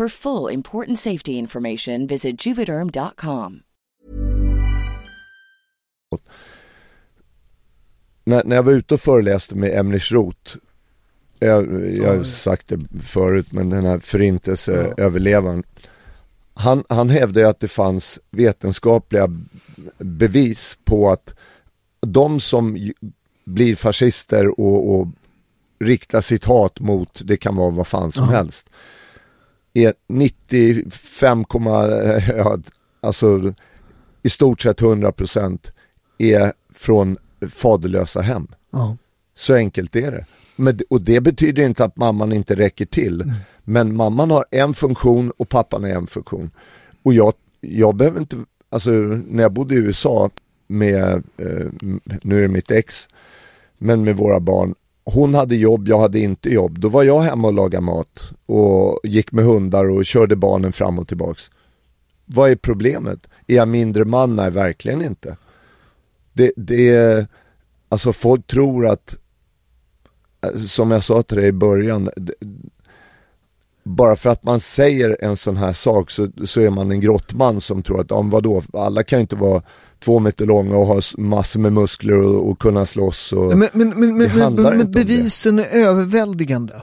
[0.00, 3.60] For full important safety information, visit juvederm.com.
[8.24, 10.56] När, när jag var ute och föreläste med Emlich Roth,
[11.38, 15.62] jag, jag har sagt det förut, men den här förintelseöverlevaren.
[16.54, 19.28] Han, han hävdade att det fanns vetenskapliga
[19.98, 21.34] bevis på att
[22.00, 22.92] de som
[23.44, 25.08] blir fascister och, och
[25.80, 28.70] riktar sitt hat mot, det kan vara vad fan som helst,
[29.74, 31.44] är 95,
[32.28, 32.58] ja,
[33.00, 33.54] alltså
[34.22, 35.58] i stort sett 100%
[36.18, 37.16] är från
[37.50, 38.46] faderlösa hem.
[38.70, 38.96] Ja.
[39.34, 40.26] Så enkelt är det.
[40.56, 43.32] Men, och det betyder inte att mamman inte räcker till.
[43.64, 46.50] Men mamman har en funktion och pappan har en funktion.
[47.02, 48.36] Och jag, jag behöver inte,
[48.68, 50.30] alltså när jag bodde i USA
[50.66, 51.66] med, eh,
[52.22, 53.08] nu är det mitt ex,
[53.78, 54.74] men med våra barn.
[55.12, 56.78] Hon hade jobb, jag hade inte jobb.
[56.78, 60.98] Då var jag hemma och lagade mat och gick med hundar och körde barnen fram
[60.98, 61.50] och tillbaks.
[62.24, 63.26] Vad är problemet?
[63.46, 64.36] Är jag mindre man?
[64.36, 65.36] Nej, verkligen inte.
[66.32, 67.26] Det, det är,
[67.88, 69.16] alltså folk tror att,
[70.44, 72.34] eh, som jag sa till dig i början, det,
[73.84, 77.60] bara för att man säger en sån här sak så, så är man en grottman
[77.60, 79.62] som tror att, om vadå, alla kan ju inte vara
[80.04, 83.58] två meter långa och ha massor med muskler och, och kunna slåss och...
[83.58, 86.74] Men, men, men, men, men, bevisen är överväldigande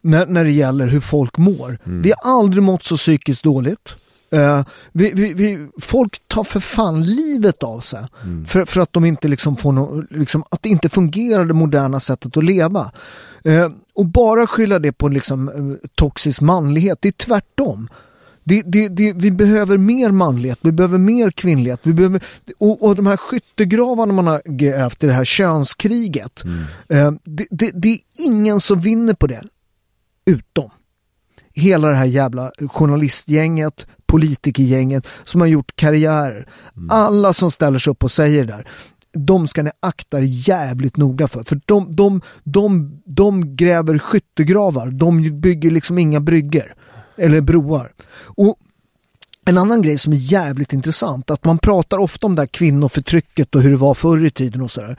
[0.00, 1.78] när, när det gäller hur folk mår.
[1.86, 2.02] Mm.
[2.02, 3.94] Vi har aldrig mått så psykiskt dåligt.
[4.30, 8.46] Eh, vi, vi, vi, folk tar för fan livet av sig Mm.
[8.46, 12.00] för, för att de inte liksom får no, liksom, att det inte fungerar det moderna
[12.00, 12.92] sättet att leva.
[13.44, 17.88] Eh, och bara skylla det på liksom, eh, toxisk manlighet, det är tvärtom.
[18.48, 21.80] Det, det, det, vi behöver mer manlighet, vi behöver mer kvinnlighet.
[21.82, 22.22] Vi behöver,
[22.58, 26.42] och, och de här skyttegravarna man har grävt i det här könskriget.
[26.88, 29.42] Eh, det, det, är ingen som vinner på det.
[30.26, 30.70] Utom
[31.54, 36.48] hela det här jävla journalistgänget, politikergänget som har gjort karriärer.
[36.90, 38.68] Alla som ställer sig upp och säger det där.
[39.12, 41.44] De ska ni akta er jävligt noga för.
[41.44, 44.90] För de, de, de, de gräver skyttegravar.
[44.90, 46.74] De bygger liksom inga brygger.
[47.16, 47.92] Eller broar.
[48.18, 48.58] Och
[49.44, 53.54] en annan grej som är jävligt intressant, att man pratar ofta om det här kvinnoförtrycket
[53.54, 54.98] och hur det var förr i tiden och sådär.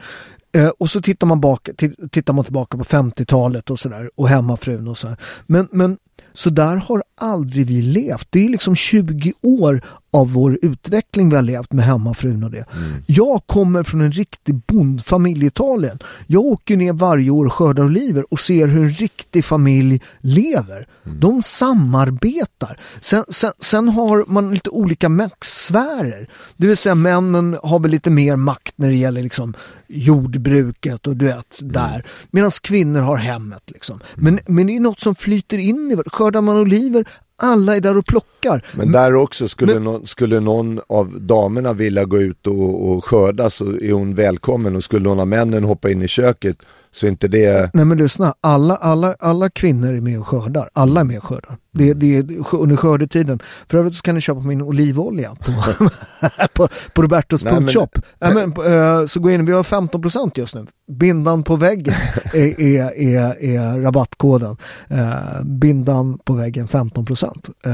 [0.51, 1.69] Eh, och så tittar man, bak,
[2.11, 5.17] tittar man tillbaka på 50-talet och sådär och hemmafrun och sådär.
[5.45, 5.97] Men, men
[6.33, 8.27] så där har aldrig vi levt.
[8.29, 9.81] Det är liksom 20 år
[10.13, 12.65] av vår utveckling vi har levt med hemmafrun och det.
[13.05, 15.99] Jag kommer från en riktig bondfamilj i Italien.
[16.27, 20.87] Jag åker ner varje år och skördar oliver och ser hur en riktig familj lever.
[21.03, 22.79] De samarbetar.
[23.01, 26.29] Sen, sen, sen har man lite olika maktsfärer.
[26.57, 29.53] Det vill säga männen har väl lite mer makt när det gäller liksom
[29.89, 32.05] jordbruket och du vet där.
[32.31, 33.99] Medan kvinnor har hemmet liksom.
[34.15, 37.06] Men, men det är något som flyter in i var- Skördar man oliver,
[37.41, 38.65] alla är där och plockar.
[38.73, 43.05] Men där också, skulle, Men- någon, skulle någon av damerna vilja gå ut och, och
[43.05, 46.57] skörda så är hon välkommen och skulle någon av männen hoppa in i köket
[46.99, 47.69] så inte det...
[47.73, 50.69] Nej men lyssna, alla, alla, alla kvinnor är med och skördar.
[50.73, 51.57] Alla är med och skördar.
[51.71, 53.39] Det, det är under skördetiden.
[53.69, 55.51] För övrigt så kan ni köpa min olivolja på,
[56.53, 57.99] på, på Robertos Nej, men- punktshop.
[58.19, 58.65] Nej, men,
[59.01, 60.65] eh, så gå in, vi har 15% just nu.
[60.91, 61.93] Bindan på väggen
[62.33, 64.57] är, är, är, är rabattkoden.
[64.87, 67.49] Eh, bindan på väggen 15%.
[67.67, 67.73] Uh,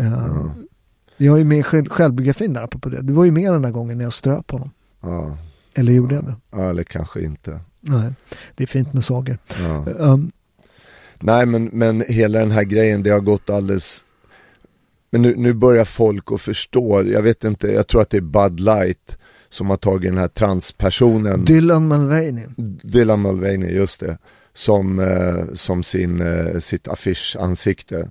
[0.00, 0.46] uh,
[1.16, 3.02] Jag är med i själv, självbiografin där apropå det.
[3.02, 4.70] Du var ju med den där gången när jag ströp honom.
[5.02, 5.36] Ja,
[5.74, 6.34] Eller gjorde jag det?
[6.52, 7.60] ja, eller kanske inte.
[7.82, 8.12] Nej,
[8.54, 9.38] det är fint med sagor.
[9.60, 9.84] Ja.
[9.98, 10.32] Um,
[11.20, 14.04] Nej men, men hela den här grejen, det har gått alldeles
[15.10, 18.20] Men nu, nu börjar folk att förstå, jag vet inte, jag tror att det är
[18.48, 19.18] Bud Light
[19.50, 22.46] som har tagit den här transpersonen Dylan Mulvaney.
[22.82, 24.18] Dylan Mulvaney, just det
[24.54, 28.10] Som, eh, som sin, eh, sitt affischansikte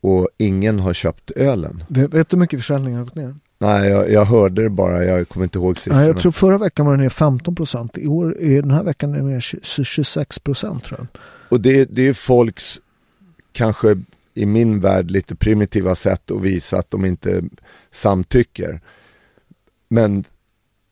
[0.00, 1.84] och ingen har köpt ölen.
[1.88, 3.34] Vet vet du hur mycket försäljningen har gått ner?
[3.58, 6.02] Nej, jag, jag hörde det bara, jag kommer inte ihåg siffrorna.
[6.02, 7.98] Ja, jag tror förra veckan var den ner 15 procent.
[7.98, 11.08] I år, i den här veckan är den ner 20 26 procent tror jag.
[11.48, 12.80] Och det, det är folks,
[13.52, 13.96] kanske
[14.34, 17.42] i min värld, lite primitiva sätt att visa att de inte
[17.90, 18.80] samtycker.
[19.88, 20.24] Men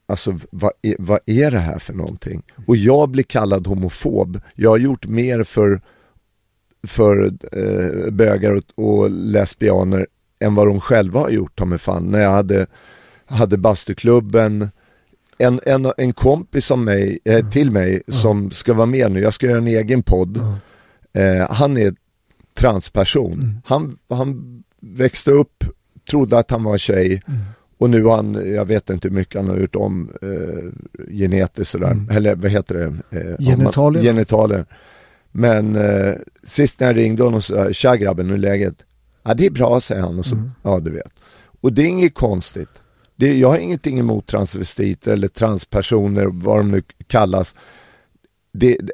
[0.06, 2.42] alltså vad är, vad är det här för någonting?
[2.66, 4.40] Och jag blir kallad homofob.
[4.54, 5.80] Jag har gjort mer för,
[6.86, 10.06] för eh, bögar och, och lesbianer
[10.44, 12.04] än vad de själva har gjort, ta mig fan.
[12.04, 12.66] När jag hade,
[13.26, 14.68] hade bastuklubben,
[15.38, 19.34] en, en, en kompis som mig, eh, till mig som ska vara med nu, jag
[19.34, 20.36] ska göra en egen podd.
[21.12, 21.94] Eh, han är
[22.54, 23.60] transperson.
[23.66, 25.64] Han, han växte upp,
[26.10, 27.22] trodde att han var tjej
[27.78, 31.70] och nu har han, jag vet inte hur mycket han har gjort om eh, genetiskt
[31.70, 33.18] sådär, eller vad heter det?
[33.18, 34.02] Eh, Genitalier.
[34.02, 34.66] Genitalier.
[35.32, 38.74] Men eh, sist när jag ringde honom så sa tja grabben, hur är läget?
[39.24, 41.20] Ja det är bra säger han och så, ja du vet.
[41.60, 42.82] Och det är inget konstigt.
[43.16, 47.54] Det, jag har ingenting emot transvestiter eller transpersoner, vad de nu kallas.
[48.52, 48.92] Det, det,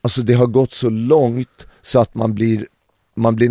[0.00, 2.66] alltså det har gått så långt så att man blir,
[3.14, 3.48] man blir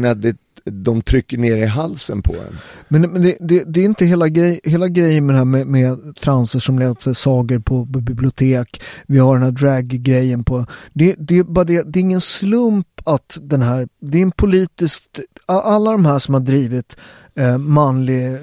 [0.71, 2.57] de trycker ner i halsen på en.
[2.87, 5.67] Men, men det, det, det är inte hela, grej, hela grejen med det här med,
[5.67, 8.81] med transer som läser sagor på, bibliotek.
[9.07, 10.65] Vi har den här drag-grejen på.
[10.93, 14.31] Det, det, är bara det, det är ingen slump att den här, det är en
[14.31, 16.95] politiskt, alla de här som har drivit
[17.35, 18.39] eh, manlig, eh,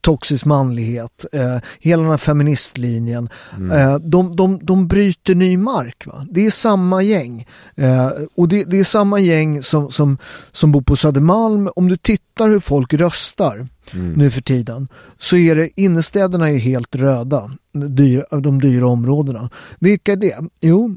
[0.00, 3.28] toxisk manlighet, eh, hela den här feministlinjen,
[3.72, 6.06] eh, de, de, de bryter ny mark.
[6.06, 6.26] Va?
[6.30, 7.46] Det är samma gäng.
[7.76, 10.18] Eh, och det, det är samma gäng som, som,
[10.52, 11.70] som bor på Södermalm.
[11.76, 13.68] Om du tittar hur folk röstar
[14.16, 19.50] nu för tiden så är det innerstäderna är helt röda, dyr, de dyra områdena.
[19.78, 20.38] Vilka är det?
[20.60, 20.96] Jo,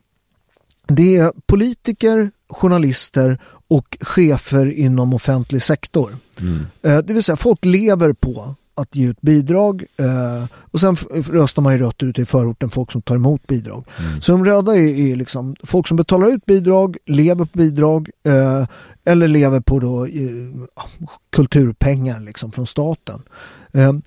[0.88, 6.18] det är politiker, journalister och chefer inom offentlig sektor.
[6.84, 11.62] Eh, Det vill säga folk lever på att ge ut bidrag eh, och sen röstar
[11.62, 13.86] man ju rött ut i förorten folk som tar emot bidrag.
[14.22, 18.66] Så de röda är, är liksom folk som betalar ut bidrag, lever på bidrag eh,
[19.06, 20.08] eller lever på då,
[21.32, 23.22] kulturpengar liksom från staten.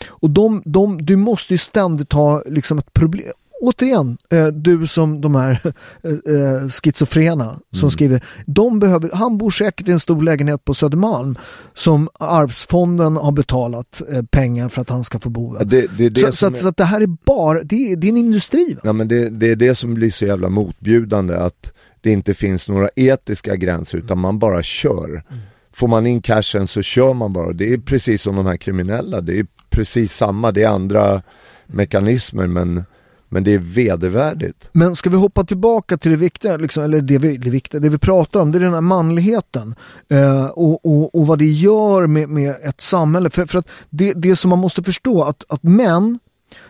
[0.09, 3.27] Och de, de, du måste ju ständigt ha liksom ett problem.
[3.61, 5.61] Återigen, eh, du som de här
[6.03, 10.75] eh, eh, schizofrena som skriver, de behöver, han bor säkert i en stor lägenhet på
[10.75, 11.39] Södermalm
[11.75, 15.55] som Arvsfonden har betalat pengar för att han ska få bo.
[15.59, 18.07] Det, det, det så, så, att, så att det här är bara, det är, det
[18.07, 18.75] är en industri.
[18.75, 18.81] Va?
[18.85, 22.89] Ja men det, är det som blir så jävla motbjudande att det inte finns några
[22.97, 25.23] etiska gränser utan man bara kör.
[25.73, 27.53] Får man in cashen så kör man bara.
[27.53, 31.23] Det är precis som de här kriminella, det är precis samma, det är andra
[31.67, 32.85] mekanismer men,
[33.29, 34.69] men det är vedervärdigt.
[34.73, 37.89] Men ska vi hoppa tillbaka till det viktiga, liksom, eller det vi, det viktiga, det
[37.89, 39.75] vi pratar om, det är den här manligheten
[40.09, 43.31] eh, och, och, och vad det gör med, med ett samhälle.
[43.31, 46.19] För, för att det, det som man måste förstå, att, att män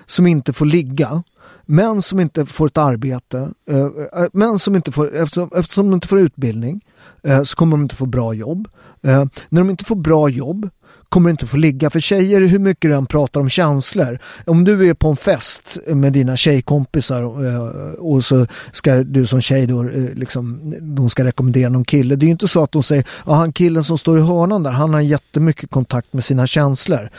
[0.07, 1.23] som inte får ligga,
[1.67, 5.95] män som inte får ett arbete, eh, eh män som inte får, eftersom, eftersom de
[5.95, 6.81] inte får utbildning,
[7.23, 8.69] eh, så kommer de inte få bra jobb.
[9.03, 10.71] Eh, när de inte får bra jobb
[11.09, 11.91] kommer inte få ligga.
[11.91, 14.19] För tjejer, hur mycket du än pratar om känslor.
[14.47, 19.41] Om du är på en fest med dina tjejkompisar eh, och så ska du som
[19.41, 22.17] tjej då, eh, liksom, de ska rekommendera någon kille.
[22.17, 24.63] Det är ju inte så att de säger, ja han killen som står i hörnan
[24.63, 27.11] där, han har jättemycket kontakt med sina känslor.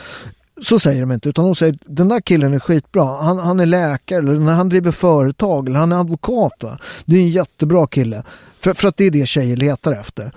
[0.62, 3.04] Så säger de inte, utan de säger den där killen är skitbra.
[3.04, 6.52] Han, han är läkare, eller han driver företag, eller han är advokat.
[6.62, 6.78] Va?
[7.04, 8.22] Det är en jättebra kille.
[8.60, 10.32] För, för att det är det tjejer letar efter.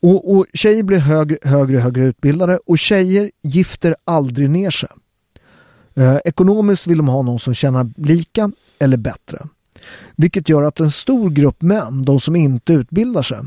[0.00, 4.88] Och, och tjejer blir högre, högre och högre utbildade och tjejer gifter aldrig ner sig.
[5.94, 9.38] Eh, ekonomiskt vill de ha någon som tjänar lika eller bättre.
[10.16, 13.38] Vilket gör att en stor grupp män, de som inte utbildar sig,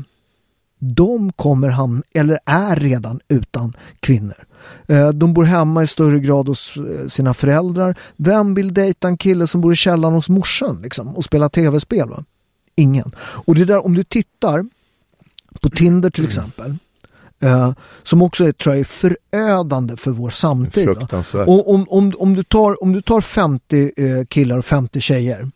[0.78, 4.46] de kommer hamna, eller är redan utan kvinnor.
[4.86, 7.98] Eh, De bor hemma i större grad hos eh, sina föräldrar.
[8.16, 12.08] Vem vill dejta en kille som bor i källaren hos morsan liksom, och spela tv-spel?
[12.08, 12.24] Va?
[12.76, 13.14] Ingen.
[13.18, 14.64] Och det där, om du tittar
[15.60, 16.76] på Tinder till exempel,
[17.42, 17.72] eh,
[18.02, 20.88] som också är, tror jag, är förödande för vår samtid.
[21.48, 25.50] Och om, om, om, du tar, om du tar 50 eh, killar och 50 tjejer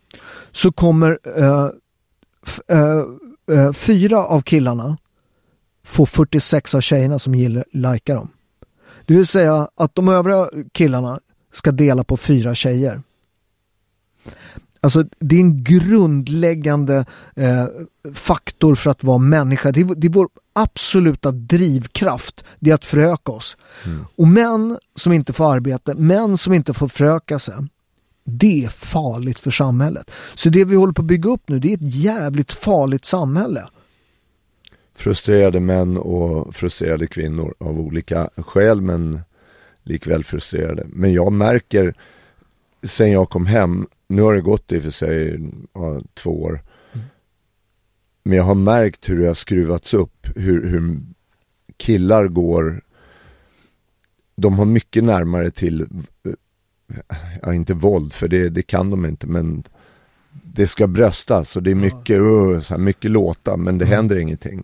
[0.51, 1.67] så kommer eh,
[2.47, 2.59] f-
[3.51, 4.97] eh, fyra av killarna
[5.85, 8.29] få 46 av tjejerna som gillar, likar dem.
[9.07, 11.19] Det vill säga att de övriga killarna
[11.53, 13.01] ska dela på fyra tjejer.
[14.81, 17.05] Alltså det är en grundläggande
[17.35, 17.65] eh,
[18.13, 19.71] faktor för att vara människa.
[19.71, 22.43] Det är, det är vår absoluta drivkraft.
[22.59, 23.57] Det är att föröka oss.
[24.15, 27.55] Och män som inte får arbete, män som inte får föröka sig.
[28.23, 30.11] Det är farligt för samhället.
[30.35, 33.67] Så det vi håller på att bygga upp nu, det är ett jävligt farligt samhälle.
[34.97, 39.19] Frustrerade män och frustrerade kvinnor av olika skäl men
[39.83, 40.85] likväl frustrerade.
[40.89, 41.93] Men jag märker
[42.83, 45.39] sen jag kom hem, nu har det gått i och för sig
[45.73, 46.61] ja, två år.
[48.23, 50.99] Men jag har märkt hur det har skruvats upp, hur, hur
[51.77, 52.81] killar går,
[54.35, 55.87] de har mycket närmare till,
[57.41, 59.63] ja inte våld för det, det kan de inte men
[60.43, 64.15] det ska bröstas och det är mycket, uh, så här, mycket låta men det händer
[64.15, 64.63] ingenting.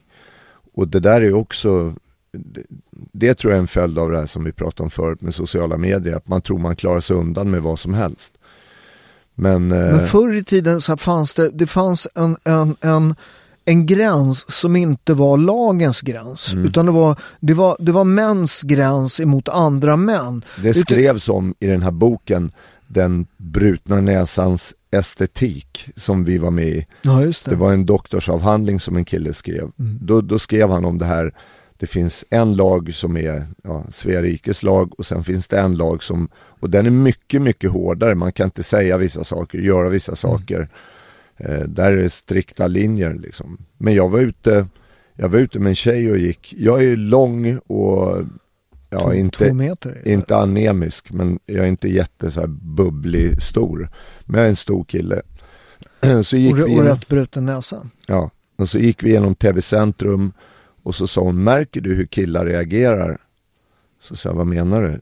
[0.74, 1.96] Och det där är också,
[2.32, 2.64] det,
[3.12, 5.36] det tror jag är en följd av det här som vi pratade om förut med
[5.36, 8.34] sociala medier, att man tror man klarar sig undan med vad som helst.
[9.36, 13.16] Men, eh, Men förr i tiden så fanns det, det fanns en, en, en,
[13.66, 16.54] en gräns som inte var lagens gräns.
[16.54, 16.66] Mm.
[16.66, 20.46] Utan det var, det, var, det var mäns gräns emot andra män.
[20.62, 22.52] det skrevs om i den här boken,
[22.88, 26.86] Den brutna näsans estetik som vi var med i.
[27.02, 27.44] Ja, det.
[27.46, 29.72] Det var en doktorsavhandling som en kille skrev.
[29.80, 29.98] Mm.
[30.02, 31.34] Då, då skrev han om det här.
[31.78, 35.76] Det finns en lag som är ja, Svea rikes lag och sen finns det en
[35.76, 38.16] lag som, och den är mycket, mycket hårdare.
[38.16, 40.18] Man kan inte säga vissa saker, göra vissa Mm.
[40.18, 40.70] saker.
[41.38, 43.58] Eh, där är det strikta linjer liksom.
[43.78, 44.68] Men jag var ute,
[45.16, 48.18] jag var ute med en tjej och gick, jag är lång och
[49.00, 50.02] ja, inte, två meter.
[50.08, 53.90] inte anemisk, men jag är inte jätte så här bubblig stor.
[54.26, 55.22] Men jag är en stor kille.
[56.24, 57.90] Så gick och, vi och igenom, rätt bruten näsa.
[58.08, 60.32] ja, och så gick vi igenom TV Centrum
[60.84, 63.18] och så sa hon, märker du hur killar reagerar?
[64.02, 65.00] Så sa jag, vad menar du?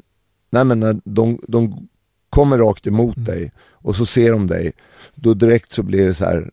[0.49, 1.87] Nej men när de, de
[2.29, 3.25] kommer rakt emot Mm.
[3.25, 4.71] dig och så ser de dig,
[5.15, 6.51] då direkt så blir det så här,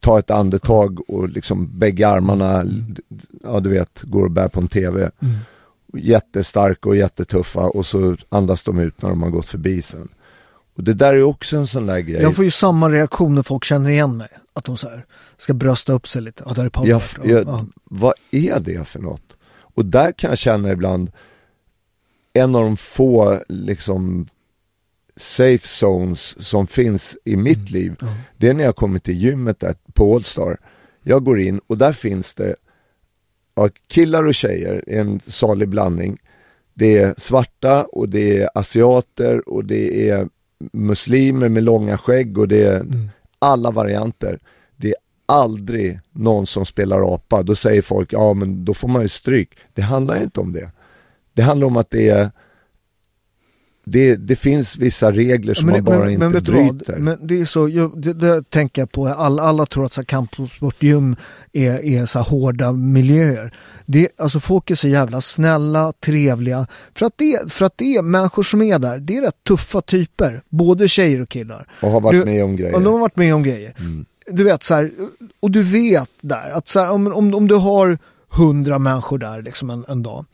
[0.00, 2.64] ta ett andetag och liksom bägge armarna,
[3.44, 5.00] ja du vet, går och bär på en TV.
[5.20, 5.34] Mm.
[5.94, 10.08] Jättestarka och jättetuffa och så andas de ut när de har gått förbi sen.
[10.76, 12.22] Och det där är också en sån där grej.
[12.22, 14.28] Jag får ju samma reaktion när folk känner igen mig.
[14.52, 16.42] Att de så här, ska brösta upp sig lite.
[16.46, 17.66] Ja, där är Paul Jag, jag, ja.
[17.84, 19.36] Vad är det för något?
[19.74, 21.10] Och där kan jag känna ibland
[22.32, 24.28] en av de få liksom
[25.16, 27.96] safe zones som finns i mitt liv.
[28.36, 30.58] Det är när jag kommer till gymmet där på Allstar.
[31.02, 32.56] Jag går in och där finns det
[33.54, 36.18] ja, killar och tjejer, en salig blandning.
[36.74, 40.28] Det är svarta och det är asiater och det är
[40.72, 42.86] muslimer med långa skägg och det är
[43.38, 44.38] alla varianter.
[44.76, 44.96] Det är
[45.26, 47.42] aldrig någon som spelar apa.
[47.42, 49.50] Då säger folk, ja men då får man ju stryk.
[49.74, 50.70] Det handlar inte om det.
[51.32, 52.30] Det handlar om att det är
[53.92, 56.92] det, det finns vissa regler som man bara inte vet du bryter.
[56.92, 57.00] Vad?
[57.00, 60.00] Men det är så, jag, det, det tänker jag på, alla, alla tror att så
[60.00, 61.16] här kampsportgym
[61.52, 63.54] är, är så här hårda miljöer.
[63.86, 66.66] Det, alltså folk är så jävla snälla, trevliga.
[66.94, 69.80] För att, det, för att det är människor som är där, det är rätt tuffa
[69.80, 70.42] typer.
[70.48, 71.66] Både tjejer och killar.
[71.82, 72.72] och har varit Du- med om grejer.
[72.72, 73.74] Ja, de har varit med om grejer.
[73.78, 74.04] Mm.
[74.32, 74.90] Du vet så här,
[75.40, 79.42] och du vet där att så här, om, om, om du har hundra människor där
[79.42, 80.24] liksom en, en dag.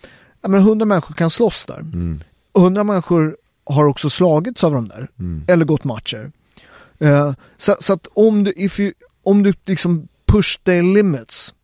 [0.43, 1.79] Ja, men hundra människor kan slåss där.
[1.79, 2.21] Mm.
[2.53, 3.37] Och hundra människor
[3.67, 5.09] har också slagits av de där.
[5.19, 5.45] Mm.
[5.49, 6.31] Eller gått matcher.
[6.99, 8.93] Eh, så, så att om du, if you,
[9.23, 11.55] om du liksom push the limits.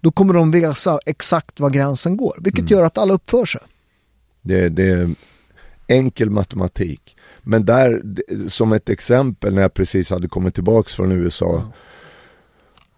[0.00, 2.38] Då kommer de visa exakt var gränsen går.
[2.40, 2.68] Vilket Mm.
[2.78, 3.60] gör att alla uppför sig.
[4.42, 5.14] Det, det är
[5.86, 7.16] enkel matematik.
[7.42, 8.02] Men där,
[8.48, 11.72] som ett exempel när jag precis hade kommit tillbaks från USA.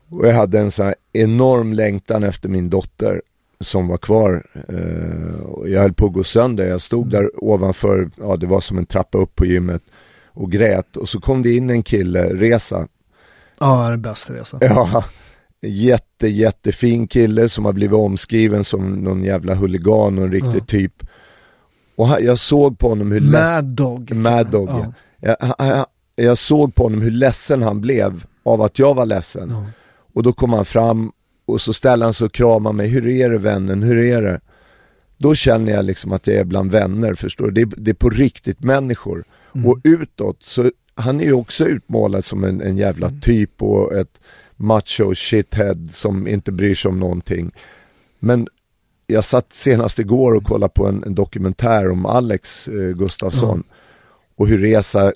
[0.09, 3.23] Och jag hade en sån här enorm längtan efter min dotter
[3.65, 4.47] som var kvar.
[4.69, 6.67] Eh, jag höll på att gå sönder.
[6.67, 9.83] Jag stod där ovanför, ja det var som en trappa upp på gymmet
[10.27, 10.97] och grät.
[10.97, 12.89] Och så kom det in en kille, Resa.
[13.61, 14.59] Ja, det är bäst resa.
[14.61, 15.05] Ja,
[15.67, 20.65] jätte, jättefin kille som har blivit omskriven som någon jävla huligan och en riktig Ja.
[20.67, 20.93] typ.
[21.97, 24.13] Och han, jag såg på honom hur Mad Dog.
[24.15, 24.93] Mad Dog, Ja.
[25.21, 25.37] ja.
[25.59, 25.87] jag, jag,
[26.17, 29.49] jag såg på honom hur ledsen han blev av att jag var ledsen.
[29.51, 29.67] Ja.
[30.15, 31.13] Och då kom han fram
[31.47, 34.41] och så ställde han sig och kramade mig, hur är det vännen, hur är det?
[35.17, 37.51] Då känner jag liksom att jag är bland vänner, förstår du?
[37.51, 39.25] Det, är- det är på riktigt människor.
[39.55, 39.67] Mm.
[39.69, 43.21] Och utåt, så han är ju också utmålad som en, en jävla Mm.
[43.21, 44.21] typ och ett
[44.57, 47.51] macho shithead som inte bryr sig om någonting.
[48.19, 48.49] Men
[49.07, 53.63] jag satt senast igår och kollade på en, en dokumentär om Alex eh, Gustafsson
[54.37, 55.13] och hur Resa eh,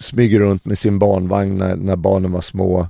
[0.00, 2.88] smyger runt med sin barnvagn när, när barnen var små.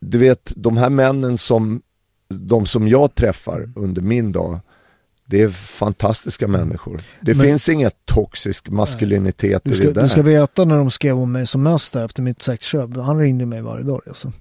[0.00, 1.82] Du vet, de här männen som
[2.28, 4.60] de som jag träffar under min dag
[5.26, 7.00] det är fantastiska människor.
[7.22, 10.02] Det Men- finns inget toxisk maskulinitet i det där.
[10.02, 12.96] du ska veta när de skrev om mig som mest efter mitt sexköp.
[12.96, 14.00] Han ringde mig varje dag.
[14.08, 14.32] Alltså.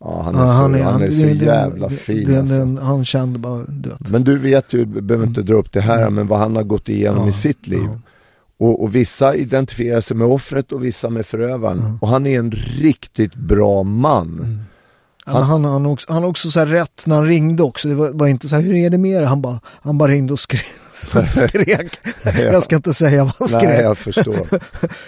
[0.00, 0.44] Ja, han är så,
[0.90, 2.84] han är, så det- det- jävla det- fin det- alltså.
[2.84, 4.08] Han kände bara, du vet.
[4.08, 6.62] Men du vet ju, du behöver inte dra upp det här, men vad han har
[6.62, 7.80] gått igenom Ja, i sitt liv.
[7.84, 8.00] ja.
[8.58, 11.98] Och, och vissa identifierar sig med offret och vissa med förövaren.
[12.00, 14.64] Och han är en riktigt bra man.
[15.26, 17.88] Ja, men han, han, också, han också så här rätt när han ringde också.
[17.88, 19.26] Det var, var inte så här, hur är det med det?
[19.26, 20.66] Han bara, han bara ringde och skrek.
[21.28, 22.00] skrek.
[22.36, 23.62] Jag ska inte säga vad han skrek.
[23.62, 24.46] Nej, jag förstår.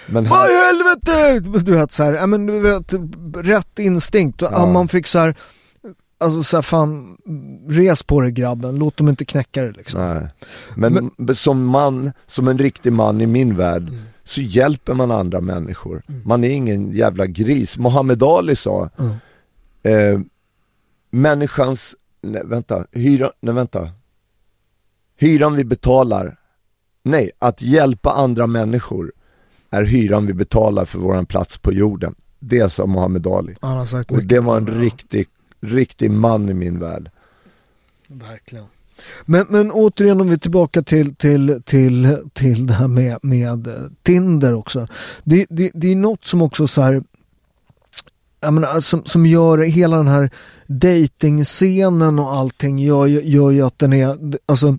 [0.07, 1.61] Men Vad han, i helvete!
[1.61, 2.95] Du vet så här, ja men du vet,
[3.37, 4.43] rätt instinkt.
[4.43, 4.67] Ja.
[4.67, 5.35] Man fick så här,
[6.21, 7.17] alltså så här, fan,
[7.69, 10.01] res på dig grabben, låt dem inte knäcka det liksom.
[10.01, 10.31] nej.
[11.17, 14.01] Men, som man, som en riktig man i min värld, Mm.
[14.25, 16.03] så hjälper man andra människor.
[16.25, 17.79] Man är ingen jävla gris.
[17.79, 19.15] Muhammed Ali sa, Mm.
[19.83, 20.21] eh,
[21.11, 23.91] människans, nej, vänta, hyra, nej vänta.
[25.17, 26.37] Hyran vi betalar,
[27.03, 29.13] nej, att hjälpa andra människor
[29.71, 32.15] är hyran vi betalar för våran plats på jorden.
[32.39, 33.57] Det sa Muhammed Ali.
[33.61, 35.27] Han har sagt Och det var en riktig,
[35.61, 37.11] riktig man i min värld.
[38.07, 38.65] Verkligen.
[39.25, 43.67] Men, men återigen om vi är tillbaka till, till, till, till det här med, med
[43.67, 44.87] eh, Tinder också.
[45.25, 47.03] Det, det, det är något som också så här,
[48.41, 50.31] jag menar, som, som gör hela den här
[50.67, 54.79] dating-scenen och allting gör, gör ju att den är, alltså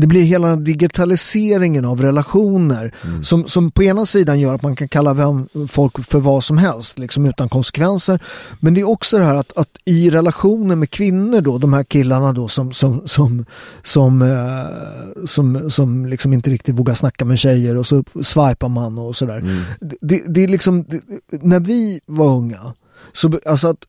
[0.00, 4.88] det blir hela digitaliseringen av relationer som, som på ena sidan gör att man kan
[4.88, 8.22] kalla vem, folk för vad som helst liksom utan konsekvenser.
[8.60, 11.84] Men det är också det här att, att i relationer med kvinnor då, de här
[11.84, 13.44] killarna då som, som, som,
[13.82, 18.98] som, eh, som, som liksom inte riktigt vågar snacka med tjejer och så swipar man
[18.98, 19.66] och sådär.
[19.80, 21.00] Det, det är liksom, det,
[21.42, 22.74] när vi var unga,
[23.12, 23.86] så alltså att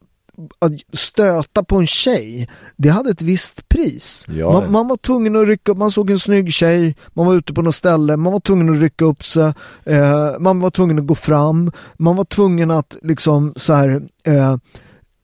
[0.59, 4.25] att stöta på en tjej, det hade ett visst pris.
[4.29, 4.51] Ja.
[4.51, 7.53] Man, man var tvungen att rycka upp, man såg en snygg tjej, man var ute
[7.53, 11.07] på något ställe, man var tvungen att rycka upp sig, eh, man var tvungen att
[11.07, 14.57] gå fram, man var tvungen att liksom så här eh,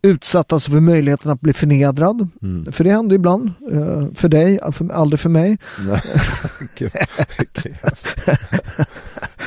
[0.02, 2.28] utsättas för möjligheten att bli förnedrad.
[2.42, 2.72] Mm.
[2.72, 5.58] För det hände ibland, eh, för dig, för, aldrig för mig.
[5.80, 6.02] Nej.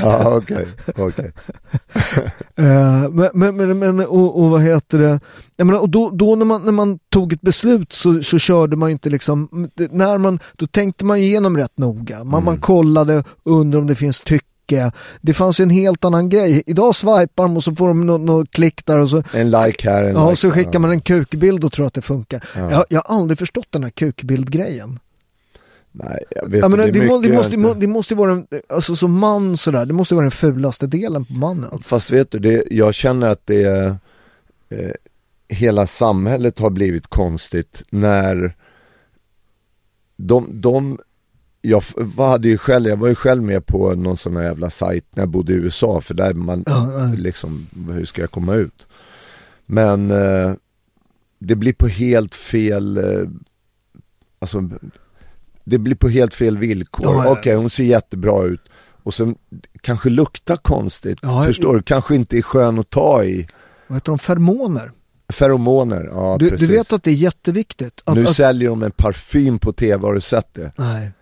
[0.01, 1.32] Ja, okej, okej.
[2.57, 5.20] Eh, men, men, men, men och, och vad heter det?
[5.57, 8.76] Jag menar, och då, då när, man, när man tog ett beslut så, så körde
[8.76, 12.24] man ju inte liksom, när man, då tänkte man igenom rätt noga.
[12.24, 14.92] Man, man kollade under om det finns tycke.
[15.20, 16.62] Det fanns ju en helt annan grej.
[16.66, 19.90] Idag swipar de och så får de något nå klick där och så, En like
[19.90, 22.44] här, en ja, like och så skickar man en kukbild och tror att det funkar.
[22.57, 22.70] Ja.
[22.70, 24.99] Jag, jag har aldrig förstått den här kukbildgrejen.
[26.05, 28.46] Nej, jag vet menar, inte, det, är må, det, måste, inte- det måste vara, en,
[28.68, 31.82] alltså som man sådär, det måste vara den fulaste delen på mannen.
[31.82, 33.64] Fast vet du, det, jag känner att det
[34.68, 34.90] eh,
[35.49, 38.57] hela samhället har blivit konstigt när
[40.16, 40.99] de, de
[41.62, 41.82] jag
[42.16, 45.22] hade ju själv, jag var ju själv med på någon sån här jävla sajt när
[45.22, 47.12] jag bodde i USA för där man, Ja, ja.
[47.16, 48.86] liksom, hur ska jag komma ut?
[49.66, 50.53] Men eh,
[51.38, 53.28] det blir på helt fel, eh,
[54.38, 54.70] alltså
[55.68, 57.06] det blir på helt fel villkor.
[57.06, 57.30] Ja, ja.
[57.30, 58.60] Okej, hon ser jättebra ut
[59.02, 59.34] och sen
[59.80, 61.82] kanske luktar konstigt, Ja, förstår du?
[61.82, 63.48] Kanske inte är skön att ta i.
[63.86, 64.18] Vad heter de?
[64.18, 64.92] Feromoner.
[65.32, 66.68] Feromoner, ja Du, precis.
[66.68, 68.02] du vet att det är jätteviktigt.
[68.04, 70.72] Att, nu att, säljer de en parfym på tv, har du sett det?
[70.76, 71.12] nej.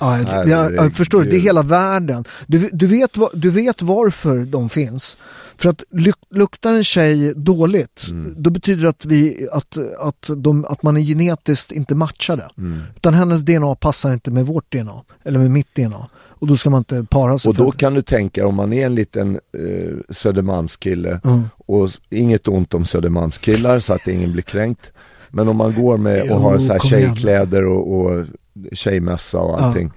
[0.00, 0.52] Ja, Herregud.
[0.52, 2.24] jag, jag förstår, det är hela världen.
[2.46, 5.16] Du, du, vet, du vet varför de finns.
[5.56, 8.34] För att luk, luktar en tjej dåligt, Mm.
[8.42, 12.48] då betyder det att, vi, att, att, de, att man är genetiskt inte matchade.
[12.58, 12.80] Mm.
[12.96, 16.08] Utan hennes DNA passar inte med vårt DNA, eller med mitt DNA.
[16.40, 18.86] Och då ska man inte para sig Och då kan du tänka om man är
[18.86, 21.42] en liten eh, Södermalmskille Mm.
[21.56, 24.92] och inget ont om Södermalmskillar så att ingen blir kränkt.
[25.30, 28.26] Men om man går med och har så här tjejkläder och, och
[28.72, 29.64] tjejmössa och Ja.
[29.64, 29.92] allting.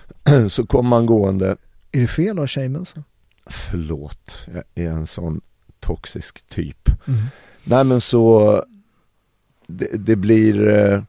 [0.50, 1.56] Så kommer man gående,
[1.92, 3.02] Är det fel att ha tjejmössa?
[3.46, 5.40] förlåt, jag är en sån
[5.80, 6.88] toxisk typ.
[7.08, 7.20] Mm.
[7.64, 8.54] Nej men så,
[9.66, 11.02] det, det blir, eh,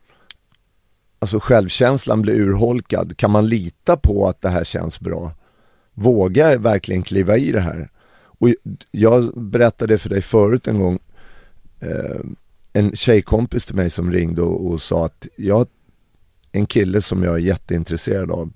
[1.19, 3.17] alltså självkänslan blir urholkad.
[3.17, 5.32] Kan man lita på att det här känns bra?
[5.93, 7.89] Våga jag verkligen kliva i det här?
[8.39, 8.49] Och
[8.91, 10.99] jag berättade för dig förut en gång,
[11.80, 12.19] eh,
[12.74, 15.67] en tjejkompis till mig som ringde och, och sa att jag,
[16.51, 18.53] en kille som jag är jätteintresserad av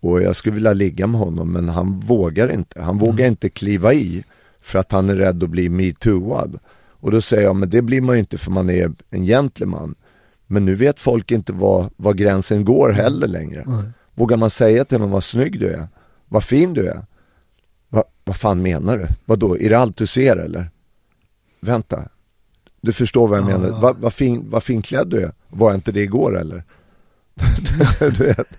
[0.00, 2.82] och jag skulle vilja ligga med honom men han vågar inte.
[2.82, 4.24] Han vågar inte kliva i
[4.60, 6.58] för att han är rädd att bli metooad.
[7.04, 9.94] Och då säger jag, men det blir man ju inte för man är en gentleman.
[10.46, 13.64] Men nu vet folk inte var, var gränsen går heller längre.
[14.14, 15.88] Vågar man säga till honom vad snygg du är?
[16.28, 17.06] Vad fin du är?
[17.88, 19.08] Va, vad fan menar du?
[19.24, 19.58] Vad då?
[19.58, 20.70] Är det allt du ser eller?
[21.60, 22.08] Vänta.
[22.84, 23.80] Du förstår vad jag Ja, menar.
[23.80, 25.32] Vad va fin, vad finklädd du är?
[25.48, 26.64] Var inte det igår eller?
[27.98, 28.58] du vet.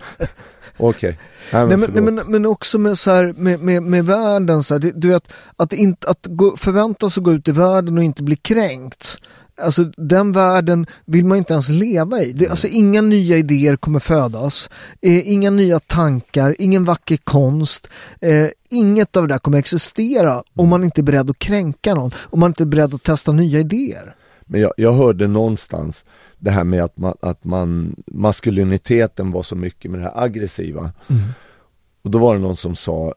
[0.78, 1.20] Okej.
[1.54, 4.74] Nej, Nej, men nej, men, men också med, så här, med, med, med världen, så
[4.74, 8.04] här, du vet, att, inte, att gå, förvänta sig att gå ut i världen och
[8.04, 9.18] inte bli kränkt.
[9.62, 12.32] Alltså den världen vill man inte ens leva i.
[12.32, 14.70] Det, alltså inga nya idéer kommer födas.
[15.02, 17.90] Eh, inga nya tankar, ingen vacker konst.
[18.22, 22.12] Eh, inget av det där kommer existera om man inte är beredd att kränka någon.
[22.18, 24.16] Om man inte är beredd att testa nya idéer.
[24.46, 26.06] Men jag, jag hörde någonstans
[26.40, 30.92] det här med att, man, att man, maskuliniteten var så mycket med det här aggressiva.
[31.08, 31.22] Mm.
[32.02, 33.14] Och då var det någon som sa,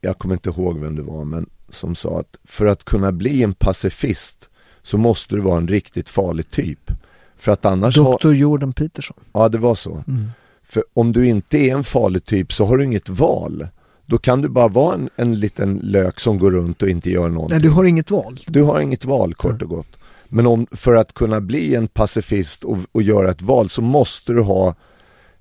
[0.00, 3.42] jag kommer inte ihåg vem det var, men som sa att för att kunna bli
[3.42, 4.48] en pacifist
[4.82, 6.90] så måste du vara en riktigt farlig typ.
[7.36, 8.32] För att annars har, Dr.
[8.32, 9.16] Jordan Peterson.
[9.32, 10.04] ja det var så.
[10.08, 10.30] Mm.
[10.62, 13.68] För om du inte är en farlig typ så har du inget val.
[14.06, 17.28] Då kan du bara vara en, en liten lök som går runt och inte gör
[17.28, 17.54] någonting.
[17.54, 18.40] Nej, du har inget val.
[18.46, 19.96] Du har inget val kort och gott.
[20.28, 24.32] Men om, för att kunna bli en pacifist och, och göra ett val så måste
[24.32, 24.74] du ha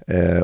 [0.08, 0.44] eh,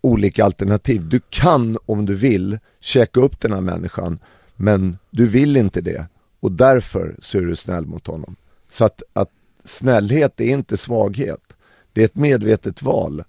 [0.00, 1.08] olika alternativ.
[1.08, 4.18] Du kan om du vill käka upp den här människan
[4.56, 6.06] men du vill inte det
[6.42, 8.36] och därför så är du snäll mot honom.
[8.70, 9.30] Så att, att
[9.64, 11.56] snällhet är inte svaghet.
[11.92, 13.24] Det är ett medvetet val.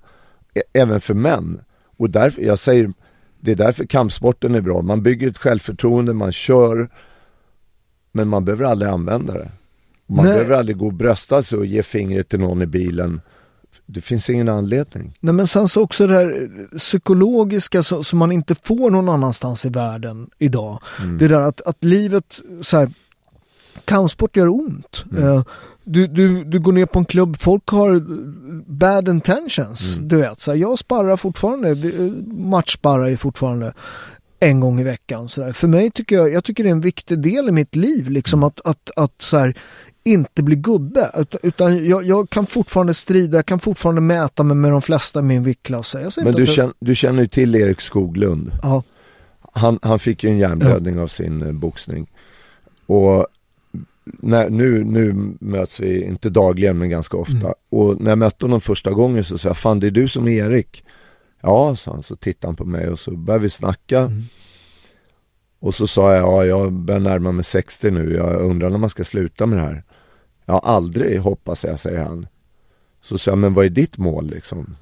[0.73, 1.61] Även för män.
[1.97, 2.93] Och därför, jag säger,
[3.39, 4.81] det är därför kampsporten är bra.
[4.81, 6.89] Man bygger ett självförtroende, man kör
[8.11, 9.51] men man behöver aldrig använda det.
[10.07, 10.33] Man Nej.
[10.33, 13.21] behöver aldrig gå och brösta sig och ge fingret till någon i bilen.
[13.85, 15.13] Det finns ingen anledning.
[15.19, 19.69] Nej men sen så också det här psykologiska som man inte får någon annanstans i
[19.69, 20.79] världen idag.
[21.19, 22.91] Det där att, att livet, så här,
[23.85, 25.05] kampsport gör ont.
[25.17, 25.43] Eh,
[25.83, 28.01] du, du, du går ner på en klubb, folk har
[28.71, 29.97] bad intentions.
[30.01, 33.73] Du vet, så här, jag sparrar fortfarande, det- matchsparrar ju fortfarande
[34.39, 35.29] en gång i veckan.
[35.29, 35.51] Så där.
[35.53, 38.43] För mig tycker jag, jag tycker det är en viktig del i mitt liv, liksom
[38.43, 39.57] att, att, att så här,
[40.03, 41.11] inte bli gubbe.
[41.17, 45.19] Ut- Utan jag, jag kan fortfarande strida, jag kan fortfarande mäta mig med de flesta
[45.19, 45.95] i min viktklass.
[46.17, 48.51] Men du, det- känner, du känner ju till Erik Skoglund.
[48.63, 48.83] Ja.
[49.55, 52.09] Han, han fick ju en hjärnblödning av sin eh, boxning.
[52.85, 53.27] Och
[54.05, 57.37] när, nu, nu möts vi, inte dagligen men ganska ofta.
[57.37, 57.53] Mm.
[57.69, 60.27] Och när jag mötte honom första gången så sa jag, fan det är du som
[60.27, 60.83] är Erik.
[61.41, 63.99] Ja, sa han, så tittade han på mig och så började vi snacka.
[63.99, 64.23] Mm.
[65.59, 68.89] Och så sa jag, ja jag börjar närma mig 60 nu, jag undrar när man
[68.89, 69.83] ska sluta med det här.
[70.45, 72.27] Ja, aldrig hoppas jag, säger han.
[73.01, 74.75] Så sa jag, men vad är ditt mål liksom?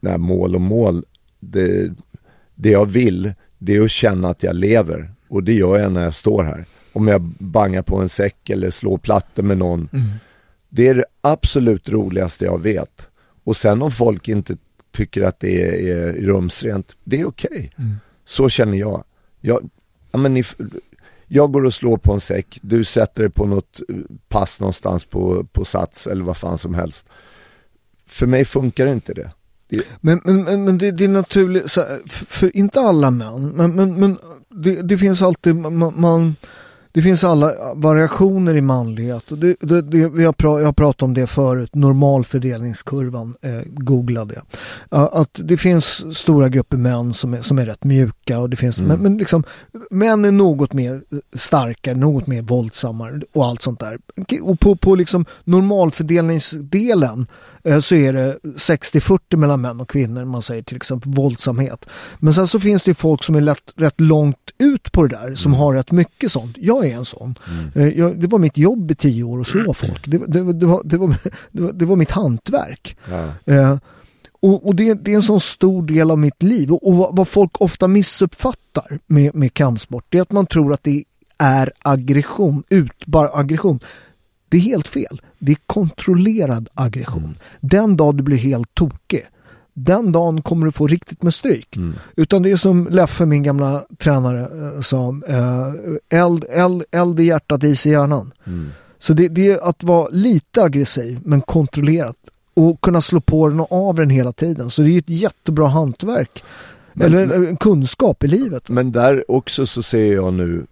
[0.00, 1.04] Nej, mål och mål,
[1.40, 1.92] det,
[2.54, 5.14] det jag vill, det är att känna att jag lever.
[5.28, 6.66] Och det gör jag när jag står här.
[6.92, 9.88] Om jag bangar på en säck eller slår plattor med någon.
[10.68, 13.08] Det är det absolut roligaste jag vet.
[13.44, 14.56] Och sen om folk inte
[14.92, 17.72] tycker att det är, är rumsrent, det är okej.
[18.24, 19.04] Så känner jag.
[19.40, 19.70] Jag,
[20.12, 20.44] ja, men ni,
[21.32, 23.96] jag går och slår på en säck, du sätter det på något eh,
[24.28, 27.06] pass någonstans på, på sats eller vad fan som helst.
[28.06, 29.30] För mig funkar inte det.
[29.68, 33.94] det Men, men, men, det, det är naturligt, för, för inte alla män, men, men,
[33.94, 34.18] men
[34.48, 36.36] det, det finns alltid, man, man,
[36.92, 39.32] det finns alla variationer i manlighet.
[39.32, 43.60] Och det, det, det, vi har pra, jag har pratat om det förut, normalfördelningskurvan, eh,
[43.66, 44.42] googla det.
[44.88, 48.80] Att det finns stora grupper män som är, som är rätt mjuka och det finns,
[48.80, 49.44] men, men liksom,
[49.90, 51.02] män är något mer
[51.34, 53.98] starkare, något mer våldsammare och allt sånt där.
[54.42, 57.26] Och på, på liksom normalfördelningsdelen
[57.80, 61.86] så är det 60-40 mellan män och kvinnor, man säger till exempel våldsamhet.
[62.18, 65.34] Men sen så finns det folk som är lätt, rätt långt ut på det där,
[65.34, 66.56] som har rätt mycket sånt.
[66.60, 67.34] Jag är en sån.
[67.74, 70.06] Eh, Jag, det var mitt jobb i tio år att slå folk.
[70.06, 71.16] Det, det, det, var, det, var,
[71.50, 72.96] det, var, det var mitt hantverk.
[73.08, 73.54] ja.
[73.54, 73.76] Eh,
[74.42, 76.72] och, och det, det är en sån stor del av mitt liv.
[76.72, 80.72] Och, och vad, vad folk ofta missuppfattar med, med kampsport, det är att man tror
[80.72, 81.04] att det
[81.38, 83.80] är aggression, ut, bara aggression.
[84.48, 85.20] Det är helt fel.
[85.40, 87.38] Det är kontrollerad aggression.
[87.60, 89.26] Den dag du blir helt tokig,
[89.74, 91.76] den dagen kommer du få riktigt med stryk.
[92.16, 95.72] Utan det är som Leffe, min gamla tränare, eh, sa, eh,
[96.20, 98.32] eld, eld, eld i hjärtat, is i hjärnan.
[98.98, 102.16] Så det, det är att vara lite aggressiv men kontrollerat
[102.54, 104.70] och kunna slå på den och av den hela tiden.
[104.70, 106.44] Så det är ett jättebra hantverk.
[107.00, 108.68] Eller en kunskap i livet.
[108.68, 110.64] Men där också så ser jag nu, eh,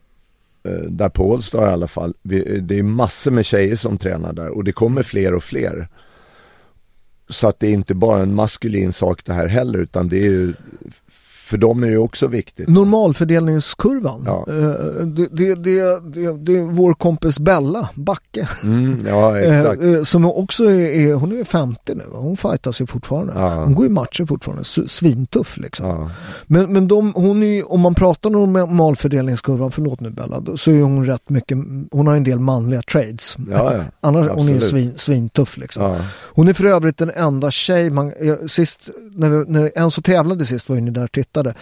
[0.89, 4.33] där på Allstar i alla fall, vi, eh, det är massor med tjejer som tränar
[4.33, 5.89] där och det kommer fler och fler.
[7.29, 10.31] Så att det är inte bara en maskulin sak det här heller utan det är
[10.31, 10.55] ju,
[11.49, 12.69] för dem är det också viktigt.
[12.69, 14.23] Normalfördelningskurvan.
[14.27, 14.45] Ja.
[14.49, 18.49] Eh, Det, det, det, det, är vår kompis Bella Backe.
[18.65, 19.83] Mm, ja, Eh, exakt.
[19.83, 22.05] eh, Som också är, hon är 50 nu.
[22.13, 23.33] Hon fightas ju fortfarande.
[23.37, 23.55] Ja.
[23.65, 24.65] Hon går i matcher fortfarande.
[24.89, 25.87] Svintuff liksom.
[25.87, 26.11] Ja.
[26.47, 30.83] Men, men de, hon är, om man pratar om normalfördelningskurvan, förlåt nu Bella, så är
[30.83, 31.59] hon rätt mycket,
[31.91, 33.37] hon har en del manliga trades.
[33.51, 33.81] Ja, ja.
[34.01, 34.65] Annars hon är Absolut.
[34.65, 35.97] svin, svintuff liksom.
[36.35, 38.13] Hon är för övrigt den enda tjej, man,
[38.49, 41.38] sist, när, vi, när Enzo tävlade sist var ju ni där och tittade.
[41.39, 41.55] Skrattade.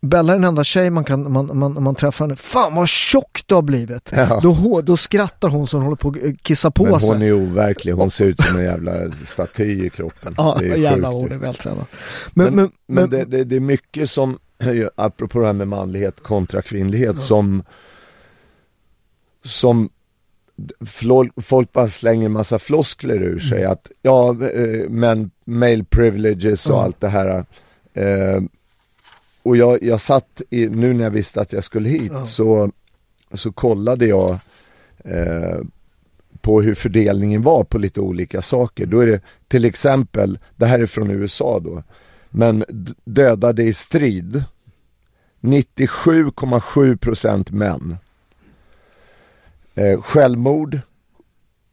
[0.00, 2.36] Bella är den enda tjej man, kan, man, man, man träffar henne.
[2.36, 4.12] Fan vad tjock du har blivit.
[4.16, 4.40] Ja.
[4.42, 7.08] Då, då skrattar hon så hon håller på att eh, kissa på Men sig.
[7.08, 8.92] hon är overklig, hon ser ut som en jävla
[9.24, 10.34] staty i kroppen.
[10.36, 11.86] Ja, det är jävla hon är vältränad.
[12.34, 14.38] Men, Men, men, men, det, det, det är mycket som,
[14.96, 17.62] apropå det här med manlighet kontra kvinnlighet, som
[19.44, 19.88] som
[20.80, 23.72] flo- folk bara slänger massa floskler ur sig Mm.
[23.72, 26.82] att ja, eh, men male privileges och Ja.
[26.82, 27.44] allt det här.
[27.94, 28.42] Eh,
[29.44, 32.26] och jag, jag satt, i, nu när jag visste att jag skulle hit Ja.
[32.26, 32.70] så,
[33.34, 34.38] så kollade jag
[35.04, 35.58] eh,
[36.40, 38.86] på hur fördelningen var på lite olika saker.
[38.86, 41.82] Då är det till exempel, det här är från USA då,
[42.30, 42.64] men
[43.04, 44.44] dödade i strid
[45.40, 47.96] 97,7% män.
[49.74, 50.80] Eh, självmord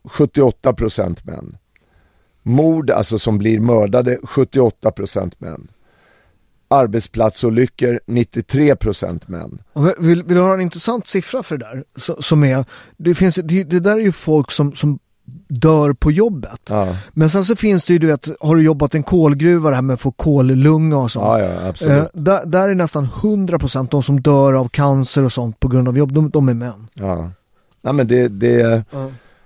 [0.04, 1.58] 78% män.
[2.44, 5.68] Mord, alltså som blir mördade, 78% män.
[6.72, 9.62] Arbetsplatsolyckor, 93% män.
[10.00, 11.84] Vill, vill du ha en intressant siffra för det där?
[11.98, 12.66] Så, som är,
[12.98, 15.00] det, finns, det, det där är ju folk som, som
[15.48, 16.60] dör på jobbet.
[16.70, 19.70] Ja, Men sen så finns det ju, du vet, har du jobbat i en kolgruva
[19.70, 21.26] det här med att få kollunga och sånt.
[21.26, 21.88] ja, ja.
[21.88, 25.88] Eh, där, där är nästan 100% de som dör av cancer och sånt på grund
[25.88, 26.88] av jobb, de, de är män.
[26.94, 27.32] Ja.
[27.82, 28.84] Nej men det, det,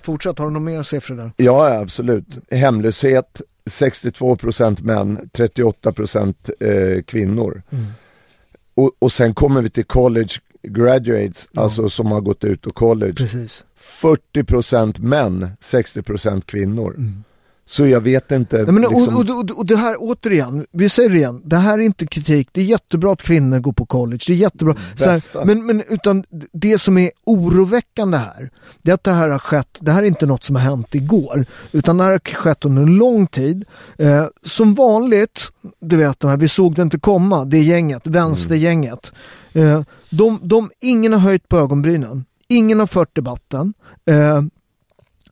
[0.02, 1.32] Fortsätt, har du några mer siffror där?
[1.38, 2.26] ja ja, absolut.
[2.52, 7.62] Hemlöshet, 62% män, 38% eh, kvinnor.
[7.70, 7.86] Mm.
[8.76, 10.30] Och, och sen kommer vi till college
[10.64, 13.14] graduates, alltså som har gått ut och college.
[13.14, 13.64] Precis.
[13.80, 16.96] 40% män, 60% kvinnor.
[17.70, 18.60] Så jag vet inte.
[18.60, 18.76] Mm.
[18.76, 21.74] Nej, men, liksom, och, och, och, det här återigen, vi säger det igen, det här
[21.74, 24.76] är inte kritik, det är jättebra att kvinnor går på college, det är jättebra.
[24.92, 25.40] Bästa.
[25.40, 28.52] här, men, men utan det som är oroväckande här,
[28.82, 30.96] det är att det här har skett, det här är inte något som har hänt
[30.96, 33.66] igår, utan det här har skett under en lång tid.
[33.98, 39.12] Eh, som vanligt, du vet de här, vi såg det inte komma, det gänget, vänstergänget.
[39.54, 43.74] Eh, de, de, ingen har höjt på ögonbrynen, ingen har fört debatten.
[44.06, 44.42] Eh,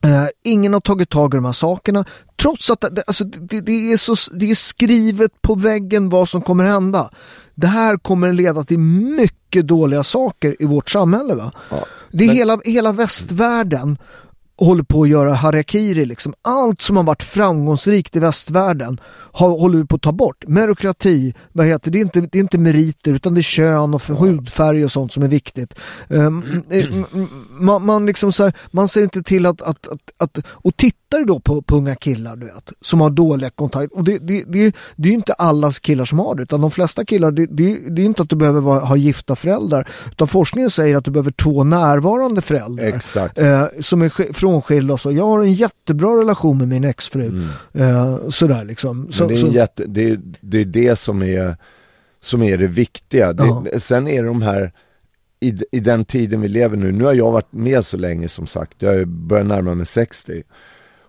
[0.04, 2.04] Eh, ingen har tagit tag i de här sakerna
[2.42, 6.42] trots att det, alltså, det, det, är så, det är skrivet på väggen vad som
[6.42, 7.10] kommer hända.
[7.54, 11.34] Det här kommer leda till mycket dåliga saker i vårt samhälle.
[11.34, 11.52] Va?
[11.70, 11.84] Ja.
[12.12, 13.98] Det är Men- hela, hela västvärlden
[14.56, 16.04] håller på att göra harakiri.
[16.06, 16.34] Liksom.
[16.42, 19.00] Allt som har varit framgångsrikt i västvärlden
[19.32, 20.44] har, håller vi på att ta bort.
[20.48, 21.98] Merokrati, vad heter det?
[21.98, 25.12] Är inte, det är inte meriter utan det är kön och för hudfärg och sånt
[25.12, 25.74] som är viktigt.
[26.08, 26.62] Um,
[27.50, 31.03] man, man, liksom så här, man ser inte till att, att, att, att och tittar
[31.18, 34.44] du då på, på unga killar du vet, som har dåliga kontakter, och det, det,
[34.46, 37.46] det, det är ju inte alla killar som har det, utan de flesta killar, det,
[37.46, 41.04] det, det är inte att du behöver vara, ha gifta föräldrar, utan forskningen säger att
[41.04, 43.38] du behöver två närvarande föräldrar Exakt.
[43.38, 45.12] eh, som är sk- frånskilda och så.
[45.12, 47.42] Jag har en jättebra relation med min exfru.
[47.72, 49.12] Eh, sådär liksom.
[49.12, 51.56] Så, det, är så, jätte, det, det är det som är,
[52.22, 53.32] som är det viktiga.
[53.32, 53.64] Det, Ja.
[53.78, 54.72] Sen är de här,
[55.40, 58.46] i, i den tiden vi lever nu, nu har jag varit med så länge som
[58.46, 60.42] sagt, jag börjar närma mig 60.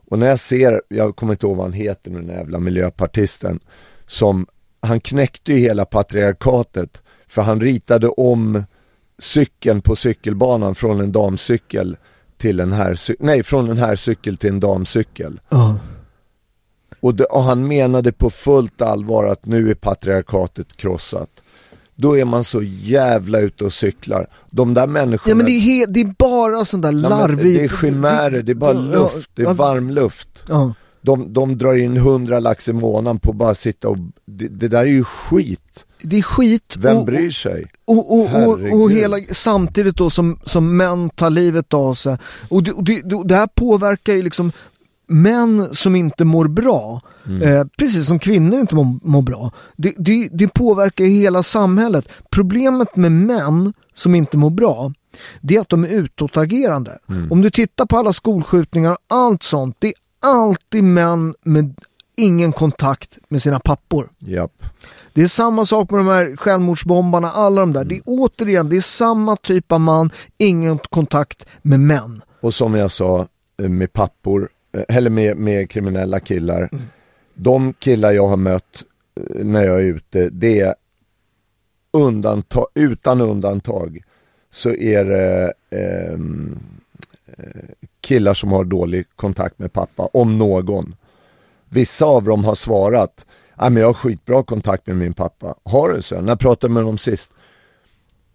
[0.08, 3.60] Och när jag ser, jag kommer inte ihåg vad han heter nu, den jävla miljöpartisten,
[4.08, 4.47] som,
[4.82, 8.64] han knäckte ju hela patriarkatet, för han ritade om
[9.20, 11.97] cykeln på cykelbanan från en damcykel
[12.38, 15.39] till en här, nej från en här cykel till en damcykel.
[15.49, 15.80] ja.
[16.99, 21.30] Och, det, och han menade på fullt allvar att nu är patriarkatet krossat.
[21.95, 24.27] Då är man så jävla ute och cyklar.
[24.51, 27.57] De där människorna, ja men det är, det är bara sån där Ja, larvig...
[27.57, 30.43] det är chimärer, det är bara Ja, luft, det är ja, varm luft.
[30.47, 30.73] Ja.
[31.01, 34.67] De, de drar in 100 lax i månaden på att bara sitta och, det, det
[34.67, 35.85] där är ju skit.
[36.01, 36.75] Det är skit.
[36.77, 37.65] Vem och, bryr sig?
[37.85, 42.17] Och, och, och, och hela, samtidigt då som, som män tar livet av sig.
[42.49, 44.51] Och det, och det, det här påverkar ju liksom
[45.08, 47.01] män som inte mår bra,
[47.43, 49.51] eh, precis som kvinnor inte mår, mår bra.
[49.76, 52.08] Det, det, det påverkar hela samhället.
[52.30, 54.93] Problemet med män som inte mår bra,
[55.41, 56.97] det är att de är utåtagerande.
[57.30, 61.76] Om du tittar på alla skolskjutningar och allt sånt, det är alltid män med
[62.18, 64.10] ingen kontakt med sina pappor.
[64.20, 64.64] Japp.
[65.14, 67.86] Det är samma sak med de här självmordsbombarna, alla de där.
[67.86, 72.22] Det är återigen, det är samma typ av man, ingen kontakt med män.
[72.41, 73.28] Och som jag sa
[73.62, 74.49] eh, med pappor,
[74.88, 76.69] eller med, med kriminella killar.
[76.71, 76.84] Mm.
[77.34, 78.84] De killar jag har mött
[79.19, 80.76] eh, när jag är ute, det är
[81.93, 84.03] undantag, utan undantag
[84.51, 86.59] så är det ehm,
[87.26, 87.45] eh,
[88.01, 90.95] killar som har dålig kontakt med pappa, om någon.
[91.69, 93.26] Vissa av dem har svarat,
[93.57, 95.55] ja men jag har skitbra kontakt med min pappa.
[95.63, 96.21] Har du så?
[96.21, 97.34] När jag pratade med dem sist?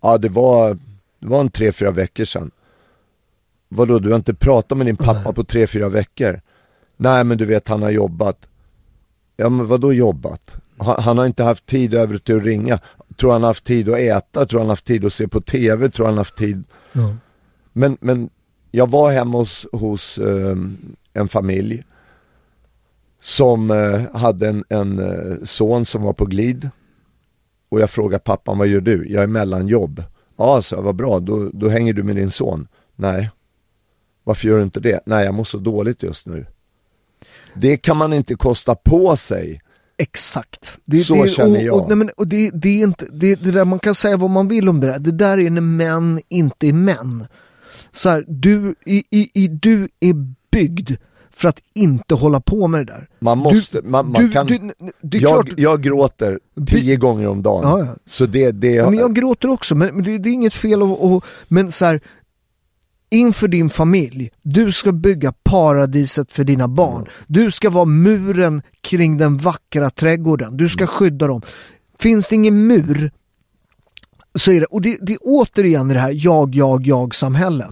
[0.01, 0.78] Ja det var,
[1.18, 2.51] det var en tre, fyra veckor sedan.
[3.73, 6.41] Vadå, du har inte pratat med din pappa på tre, fyra veckor?
[6.97, 8.47] Nej men du vet han har jobbat.
[9.37, 10.57] Ja men vadå jobbat?
[10.79, 12.79] Han, han har inte haft tid över till att ringa.
[13.16, 16.07] tror han haft tid att äta, tror han haft tid att se på TV, tror
[16.07, 17.16] han haft tid Ja.
[17.73, 18.31] Men, men
[18.71, 20.57] jag var hemma hos, hos eh,
[21.12, 21.85] en familj
[23.21, 26.71] som eh, hade en, en eh, son som var på glid
[27.71, 29.07] och jag frågade pappan, vad gör du?
[29.09, 30.05] Jag är mellanjobb.
[30.37, 32.68] Ja, så jag, vad bra, då, då hänger du med din son.
[32.97, 33.31] Nej.
[34.31, 35.01] Varför gör du inte det?
[35.07, 36.47] Nej, jag mår så dåligt just nu.
[37.55, 39.61] Det kan man inte kosta på sig.
[39.99, 40.78] Exakt.
[40.85, 41.76] Det, Så det, känner och, jag.
[41.76, 44.31] Och, nej, men, och det, det är inte, det, det där man kan säga vad
[44.31, 44.99] man vill om det där.
[44.99, 47.26] Det där är när män inte är män.
[47.93, 50.14] Så här, du, i, i, i, du är
[50.53, 50.91] byggd
[51.31, 53.09] för att inte hålla på med det där.
[53.18, 54.47] Man måste, man, man du, kan...
[54.47, 57.62] du, jag, klart, jag gråter tio gånger om dagen.
[57.62, 57.97] Ja, ja.
[58.07, 60.83] Så det, det, Ja, men jag gråter också, men, men det, det är inget fel
[60.83, 62.01] att men så här,
[63.11, 67.06] inför din familj, du ska bygga paradiset för dina barn.
[67.26, 70.56] Du ska vara muren kring den vackra trädgården.
[70.56, 71.42] Du ska skydda dem.
[71.98, 73.11] Finns det ingen mur
[74.34, 77.70] så är det, och det, det är återigen det här jag, jag, jag samhället.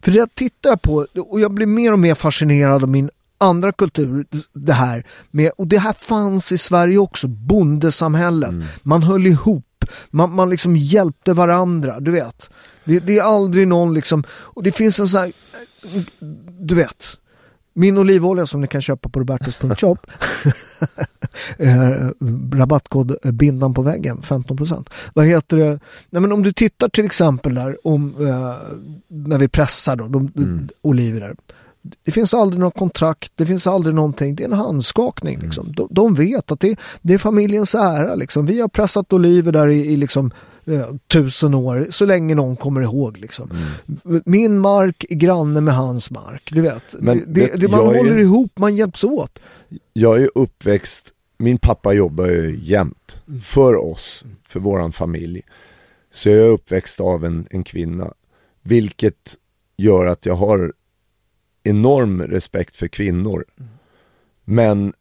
[0.00, 3.72] För det tittar jag på och jag blir mer och mer fascinerad av min andra
[3.72, 8.50] kultur, det här med, och det här fanns i Sverige också, bondesamhället.
[8.82, 12.50] Man höll ihop, man, man liksom hjälpte varandra, du vet.
[12.88, 15.32] Det, det är aldrig någon liksom, och det finns en sån här,
[16.60, 17.18] du vet,
[17.74, 19.96] min olivolja som ni kan köpa på robertus.shop
[21.56, 22.08] eh,
[22.52, 24.88] rabattkod bindan på väggen 15%.
[25.14, 25.80] Vad heter det?
[26.10, 28.54] Nej, men om du tittar till exempel där om eh,
[29.08, 31.34] när vi pressar då, de, oliver där.
[32.04, 35.38] Det finns aldrig något kontrakt, det finns aldrig någonting, det är en handskakning.
[35.38, 35.72] Liksom.
[35.72, 38.14] De, de vet att det, det är familjens ära.
[38.14, 38.46] Liksom.
[38.46, 40.30] Vi har pressat oliver där i, i liksom,
[40.68, 43.18] eh, tusen år, så länge någon kommer ihåg.
[43.18, 43.50] Liksom.
[44.24, 46.50] Min mark är granne med hans mark.
[46.52, 49.38] Du vet, Men det, vet- det, man jag är- håller ihop, man hjälps åt.
[49.92, 55.42] Jag är uppväxt, min pappa jobbar ju jämt för oss, för våran familj.
[56.12, 58.12] Så jag är uppväxt av en, en kvinna,
[58.62, 59.36] vilket
[59.76, 60.72] gör att jag har
[61.62, 63.44] enorm respekt för kvinnor.
[64.44, 64.92] Men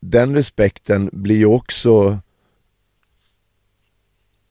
[0.00, 2.18] den respekten blir ju också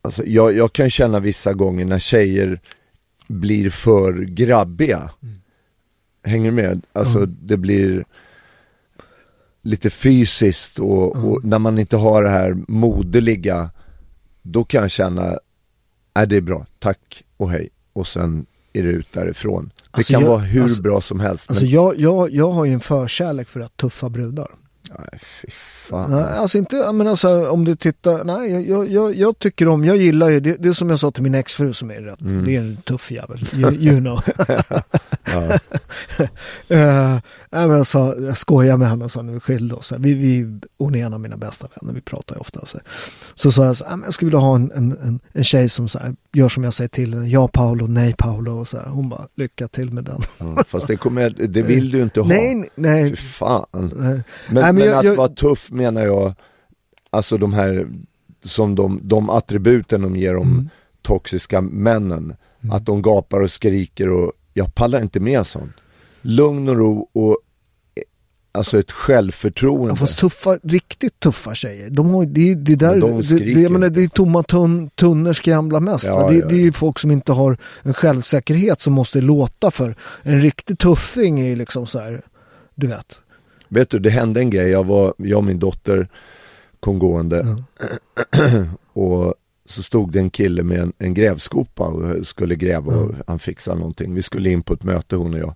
[0.06, 2.62] Alltså jag, jag kan känna vissa gånger när tjejer
[3.28, 5.10] blir för grabbiga.
[6.24, 6.82] Hänger du med?
[6.93, 8.06] Alltså det blir
[9.62, 13.70] lite fysiskt och, och när man inte har det här moderliga
[14.41, 15.39] då kan jag känna,
[16.14, 19.72] är det är bra, tack och hej och sen är det ut därifrån.
[19.76, 21.49] Det Alltså, kan jag- vara hur alltså- bra som helst.
[21.49, 24.51] Alltså men, jag, jag, jag har ju en förkärlek för att tuffa brudar.
[24.98, 25.48] Nej, fy
[25.89, 26.12] fan.
[26.12, 29.98] Nej, alltså inte, men alltså om du tittar, nej jag, jag, jag, tycker om, jag
[29.98, 32.56] gillar ju, det, det är som jag sa till min exfru som är rätt, det
[32.56, 34.22] är en tuff jävel, you, you know.
[35.34, 35.60] Ja.
[36.68, 37.22] Men
[37.70, 40.96] jag, sa, jag skojar med henne och sa när vi skilde oss, vi, vi, hon
[40.96, 42.66] är en av mina bästa vänner, vi pratar ju ofta.
[42.66, 42.80] Så,
[43.36, 45.70] så sa jag så här, "Nej, men jag skulle vilja ha en, en, en, tjej
[45.70, 48.78] som så här, gör som jag säger till henne, ja Paolo, nej Paolo och så
[48.78, 48.86] här.
[48.89, 50.22] Hon bara, lycka till med den.
[50.38, 52.28] Ja, fast det, kommer, det vill du inte ha.
[52.28, 53.66] nej, nej, Fy fan.
[53.74, 53.89] nej.
[53.91, 54.24] Men, Nej,
[54.64, 56.34] men, men jag- att jag- vara tuff menar jag,
[57.10, 57.88] alltså de här,
[58.44, 60.70] som de, de attributen de ger om Mm.
[61.02, 62.36] toxiska männen.
[62.72, 65.72] Att de gapar och skriker och jag pallar inte med sånt.
[66.26, 67.30] Lugn och ro och
[67.95, 68.03] eh,
[68.51, 69.89] alltså ett självförtroende.
[69.89, 73.61] Ja, fast tuffa, riktigt tuffa tjejer, de har, det, är- det, där, de det, det,
[73.61, 76.05] jag menar, det är tomma tunn, tunnor skramlar mest.
[76.07, 79.71] Ja, det, ja, det är ju folk som inte har en självsäkerhet som måste låta
[79.71, 79.95] för.
[80.24, 82.21] En riktig tuffing är liksom så här,
[82.76, 83.19] du vet.
[83.67, 84.69] Vet du, det hände en grej.
[84.69, 86.07] Jag, var, jag och min dotter
[86.80, 87.57] kom gående
[88.93, 89.34] och
[89.65, 93.78] så stod det en kille med en, en grävskopa och skulle gräva och han fixade
[93.80, 94.13] någonting.
[94.13, 95.53] Vi skulle in på ett möte hon och jag.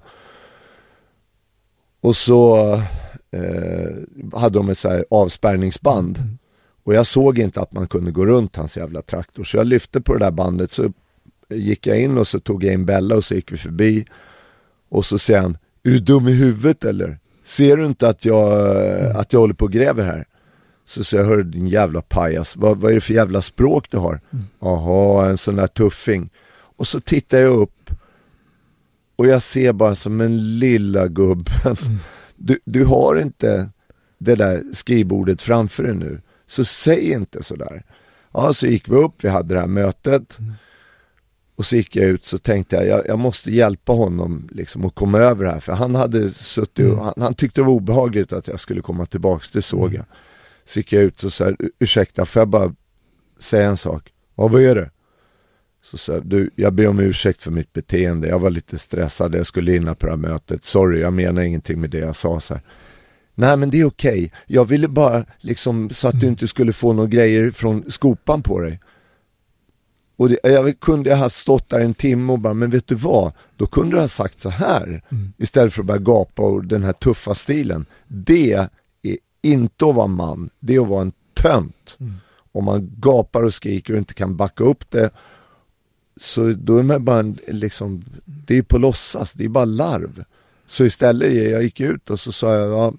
[2.08, 2.74] Och så
[3.32, 6.20] eh, hade de ett så här avspärrningsband.
[6.84, 9.43] Och jag såg inte att man kunde gå runt hans jävla traktor.
[9.43, 10.93] Så jag lyfte på det där bandet så
[11.49, 14.05] gick jag in och så tog jag in Bella och så gick vi förbi.
[14.89, 17.20] Och så säger han, är du dum i huvudet eller?
[17.43, 18.72] Ser du inte att jag,
[19.16, 20.28] att jag håller på och gräver här?
[20.88, 23.97] Så säger jag, hör din jävla pajas, vad, vad är det för jävla språk du
[23.97, 24.22] har?
[24.60, 26.30] Jaha, en sån där tuffing.
[26.51, 27.76] Och så tittar jag upp
[29.18, 31.76] och jag ser bara som en lilla gubben.
[32.36, 33.70] Du, du har inte
[34.18, 36.22] det där skrivbordet framför dig nu.
[36.47, 37.86] Så säg inte sådär.
[38.34, 40.38] Ja, så gick vi upp, vi hade det här mötet.
[41.55, 44.95] Och så gick jag ut så tänkte jag, jag, jag måste hjälpa honom liksom att
[44.95, 45.59] komma över det här.
[45.59, 49.05] För han hade suttit och, han, han tyckte det var obehagligt att jag skulle komma
[49.05, 50.05] tillbaks, det såg jag.
[50.65, 52.76] Så gick jag ut och sa, ursäkta, får jag bara
[53.39, 54.13] säga en sak?
[54.36, 54.91] Ja, vad är det?
[55.92, 58.28] Så sa jag, du, jag ber om ursäkt för mitt beteende.
[58.28, 60.64] Jag var lite stressad, jag skulle in på det här mötet.
[60.64, 62.64] Sorry, jag menar ingenting med det jag sa så här.
[63.36, 64.32] Nej men det är okej.
[64.48, 68.60] Jag ville bara liksom så att du inte skulle få några grejer från skopan på
[68.60, 68.80] dig.
[70.18, 73.32] Och det, jag kunde ha stått där en timme och bara, men vet du vad?
[73.56, 75.02] Då kunde du ha sagt så här.
[75.38, 77.86] Istället för att bara gapa och den här tuffa stilen.
[78.08, 81.98] Det är inte att vara man, det är att vara en tönt.
[82.52, 85.10] Om man gapar och skriker och inte kan backa upp det.
[86.22, 90.24] Så då är man bara en, liksom, det är på låtsas, det är bara larv.
[90.68, 92.93] Så istället, jag gick ut och så sa jag, ja,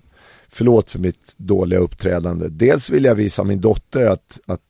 [0.49, 2.49] förlåt för mitt dåliga uppträdande.
[2.49, 4.63] Dels vill jag visa min dotter att, att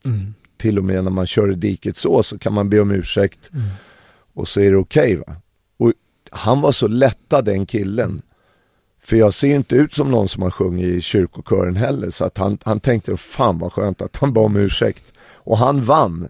[0.57, 3.51] till och med när man kör i diket så, så kan man be om ursäkt.
[4.35, 5.35] Och så är det okej va.
[5.79, 5.93] Och
[6.31, 8.23] han var så lättad den killen.
[9.03, 12.11] För jag ser inte ut som någon som har sjungit i kyrkokören heller.
[12.11, 15.13] Så att han, han tänkte, fan vad skönt att han bad om ursäkt.
[15.21, 16.29] Och han vann.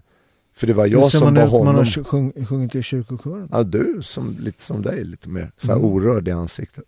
[0.59, 1.75] För det var jag som man var när man honom.
[1.77, 3.49] har sjung, sjungit i kyrkokören?
[3.53, 5.91] Ja, du som, lite som dig, lite mer så här Mm.
[5.91, 6.85] orörd i ansiktet.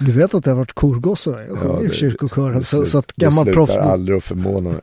[0.00, 1.30] Du vet att det har varit korgosse?
[1.48, 2.54] Jag sjunger Ja, i det- kyrkokören.
[2.58, 3.76] det Så, slut- så att det gammal proffs...
[3.76, 4.80] aldrig att förvåna mig.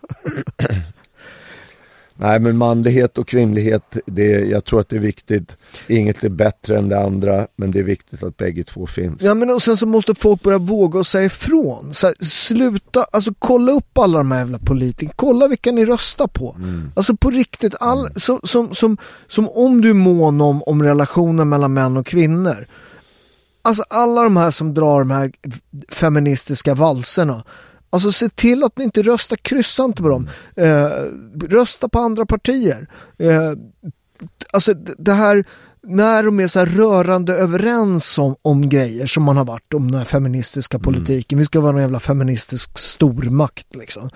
[2.20, 5.57] Nej men manlighet och kvinnlighet, det, jag tror att det är viktigt.
[5.88, 9.22] Inget är bättre än det andra, men det är viktigt att bägge två finns.
[9.22, 11.93] Ja men och sen så måste folk börja våga och säga ifrån.
[11.93, 15.13] Så här, sluta, alltså kolla upp alla de här jävla politikerna.
[15.15, 16.55] Kolla vilka ni röstar på.
[16.57, 16.91] Mm.
[16.95, 18.97] Alltså på riktigt, all, som, som, som,
[19.28, 22.68] som om du är mån om, om relationen mellan män och kvinnor.
[23.61, 25.32] Alltså alla de här som drar de här
[25.89, 27.43] feministiska valserna.
[27.89, 30.29] Alltså se till att ni inte röstar, kryssa inte på dem.
[30.55, 30.89] Eh,
[31.47, 32.88] rösta på andra partier.
[33.17, 33.51] Eh,
[34.53, 35.45] alltså det här
[35.89, 39.91] när de är så här rörande överens om, om grejer som man har varit om
[39.91, 41.39] den här feministiska politiken.
[41.39, 44.09] Vi ska vara en jävla feministisk stormakt liksom.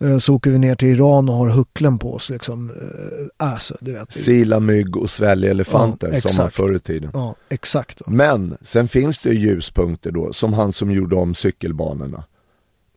[0.00, 2.70] Eh, Så åker vi ner till Iran och har hucklen på oss liksom.
[2.70, 4.12] Eh, Alltså, du vet.
[4.12, 7.10] Sila mygg och svälja elefanter Ja, som man förr i tiden.
[7.14, 8.00] Ja, exakt.
[8.06, 12.24] Men sen finns det ju ljuspunkter då, som han som gjorde om cykelbanorna.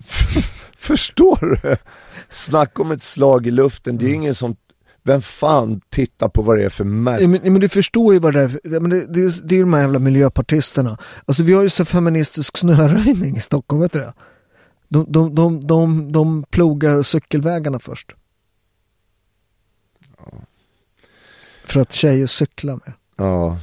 [0.77, 1.75] Förstår du?
[2.29, 4.55] Snacka om ett slag i luften, det är ingen som,
[5.03, 7.27] vem fan tittar på vad det är för Ja, märke?
[7.27, 8.47] men, men du förstår ju vad det är.
[8.47, 10.97] för- ja, Men det, det, är det är ju de här jävla miljöpartisterna.
[11.25, 14.13] Alltså vi har ju så feministisk snöröjning i Stockholm, vet du det?
[14.89, 18.15] De, de, de, de, de plogar cykelvägarna först.
[21.65, 22.93] För att tjejer cyklar mer.
[23.17, 23.59] Ja,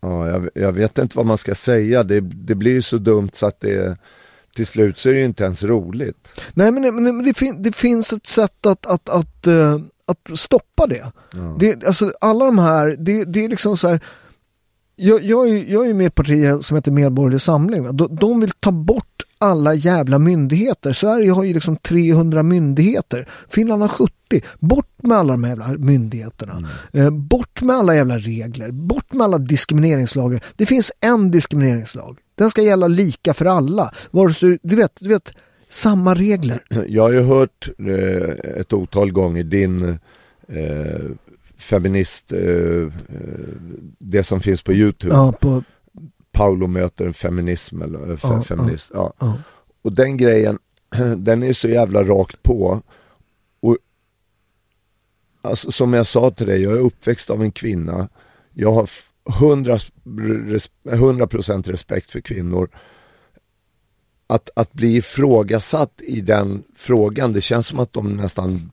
[0.00, 3.30] ja jag, jag vet inte vad man ska säga, det, det blir ju så dumt
[3.32, 3.98] så att det,
[4.54, 6.28] till slut så är det ju inte ens roligt.
[6.54, 9.46] Nej men, det- men, det- men det, fin, det finns ett sätt att, att, att,
[9.46, 9.74] eh,
[10.06, 11.04] att stoppa det.
[11.58, 14.00] det alltså, alla de här, det, det är liksom så här.
[14.96, 17.96] Jag, jag, är, jag är med i ett parti som heter Medborgerlig Samling.
[17.96, 19.13] De, de vill ta bort
[19.44, 20.92] alla jävla myndigheter.
[20.92, 23.28] Sverige har ju liksom 300 myndigheter.
[23.48, 24.12] Finland har 70.
[24.58, 26.68] Bort med alla de jävla myndigheterna.
[26.92, 28.70] Eh, bort med alla jävla regler.
[28.70, 30.40] Bort med alla diskrimineringslagar.
[30.56, 32.18] Det finns en diskrimineringslag.
[32.34, 33.94] Den ska gälla lika för alla.
[34.10, 35.32] Vare sig, du vet, du vet,
[35.68, 36.62] samma regler.
[36.88, 39.98] Jag har ju hört eh, ett otal gånger din
[40.48, 41.10] eh,
[41.56, 42.90] feminist, eh, eh,
[43.98, 45.14] det som finns på YouTube.
[45.14, 45.62] Ja, på,
[46.34, 48.90] Paolo möter feminism eller eh, fe- feminist.
[48.94, 49.12] Ja.
[49.82, 50.58] Och den grejen,
[51.16, 52.80] den är så jävla rakt på.
[53.60, 53.76] Och
[55.42, 58.08] alltså, som jag sa till dig, jag är uppväxt av en kvinna.
[58.54, 59.08] Jag har f-
[59.40, 59.78] 100,
[60.48, 62.68] res- 100% respekt för kvinnor.
[64.26, 68.70] Att, att bli ifrågasatt i den frågan, det känns som att de nästan,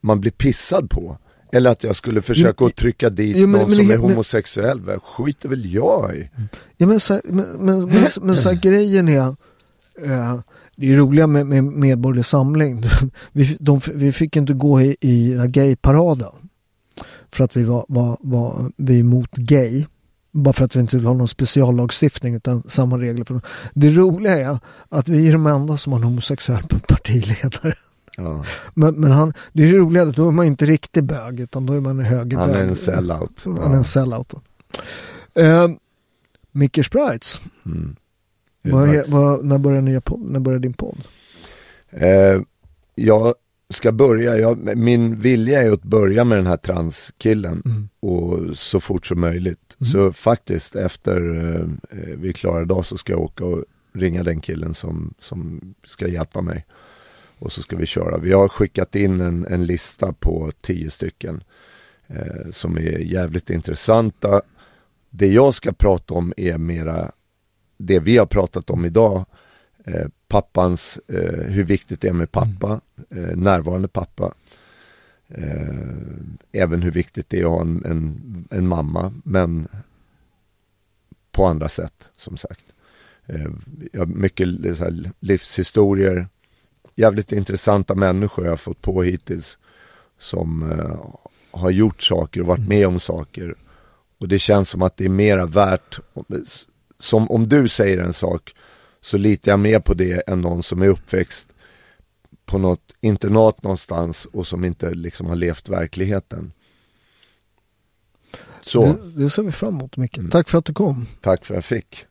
[0.00, 1.18] man blir pissad på.
[1.52, 3.94] Eller att jag skulle försöka Jo, att trycka dit jo, men- någon men som det-
[3.94, 4.80] är men- homosexuell.
[4.80, 6.28] Vad skiter väl jag i?
[6.76, 9.26] Ja men så, men, men, men, men så här, grejen är,
[10.04, 10.40] eh,
[10.76, 12.84] det är roliga med, med Medborgerlig Samling.
[13.32, 16.32] Vi, de, vi fick inte gå i, i gayparaden.
[17.32, 19.84] För att vi var, var, var vi emot gay.
[20.32, 23.24] Bara för att vi inte vill ha någon speciallagstiftning utan samma regler.
[23.24, 23.40] För
[23.74, 27.74] det roliga är att vi är de enda som har en homosexuell partiledare.
[28.22, 28.44] Ja.
[28.74, 31.72] Men, men han, det är det roliga, då är man inte riktig bög utan då
[31.72, 32.38] är man en högerbög.
[32.38, 33.42] Han är en sellout.
[33.44, 34.34] Han är en sellout.
[35.34, 35.68] Eh,
[36.52, 37.40] Micke Sprites.
[37.66, 37.96] Mm.
[38.62, 41.02] Vad, vad, när, börjar nya podd, när börjar din podd?
[41.90, 42.40] Eh,
[42.94, 43.34] jag
[43.70, 47.88] ska börja, jag, min vilja är att börja med den här transkillen Mm.
[48.00, 49.76] och så fort som möjligt.
[49.92, 51.16] Så faktiskt efter
[51.90, 53.64] eh, vi är klara idag så ska jag åka och
[53.94, 56.66] ringa den killen som, som ska hjälpa mig.
[57.40, 58.18] Och så ska vi köra.
[58.18, 61.42] Vi har skickat in en, en lista på tio stycken
[62.06, 64.42] eh, som är jävligt intressanta.
[65.10, 67.12] Det jag ska prata om är mera
[67.76, 69.24] det vi har pratat om idag.
[69.84, 72.80] Eh, pappans, eh, hur viktigt det är med pappa,
[73.10, 74.34] eh, närvarande pappa.
[75.28, 75.76] Eh,
[76.52, 78.20] även hur viktigt det är att ha en, en,
[78.50, 79.68] en mamma, men
[81.32, 82.64] på andra sätt som sagt.
[83.26, 83.50] Eh,
[83.92, 86.28] jag har mycket så här, livshistorier.
[87.00, 89.58] Jävligt intressanta människor jag har fått på hittills.
[90.18, 91.20] Som eh,
[91.50, 93.54] har gjort saker och varit med om saker.
[94.18, 96.00] Och det känns som att det är mera värt,
[97.00, 98.54] som om du säger en sak
[99.00, 101.52] så litar jag mer på det än någon som är uppväxt
[102.44, 106.52] på något internat någonstans och som inte liksom har levt verkligheten.
[108.62, 108.84] Så.
[108.84, 110.18] Det, det ser vi fram emot mycket.
[110.18, 110.30] Mm.
[110.30, 111.06] Tack för att du kom.
[111.20, 112.06] Tack för att jag fick.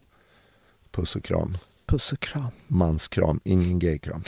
[0.91, 1.57] Puss och kram.
[1.85, 2.51] Puss och kram.
[2.67, 4.23] Manskram, ingen gaykram.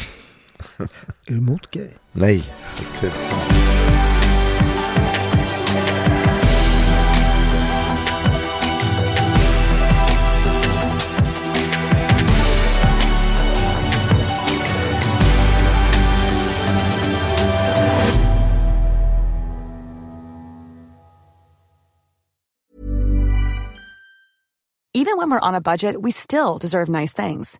[0.80, 0.88] Är
[1.26, 1.90] du emot gay?
[2.12, 3.92] Nej, för er tusan.
[24.94, 27.60] Even when we're on a budget, we still deserve nice things.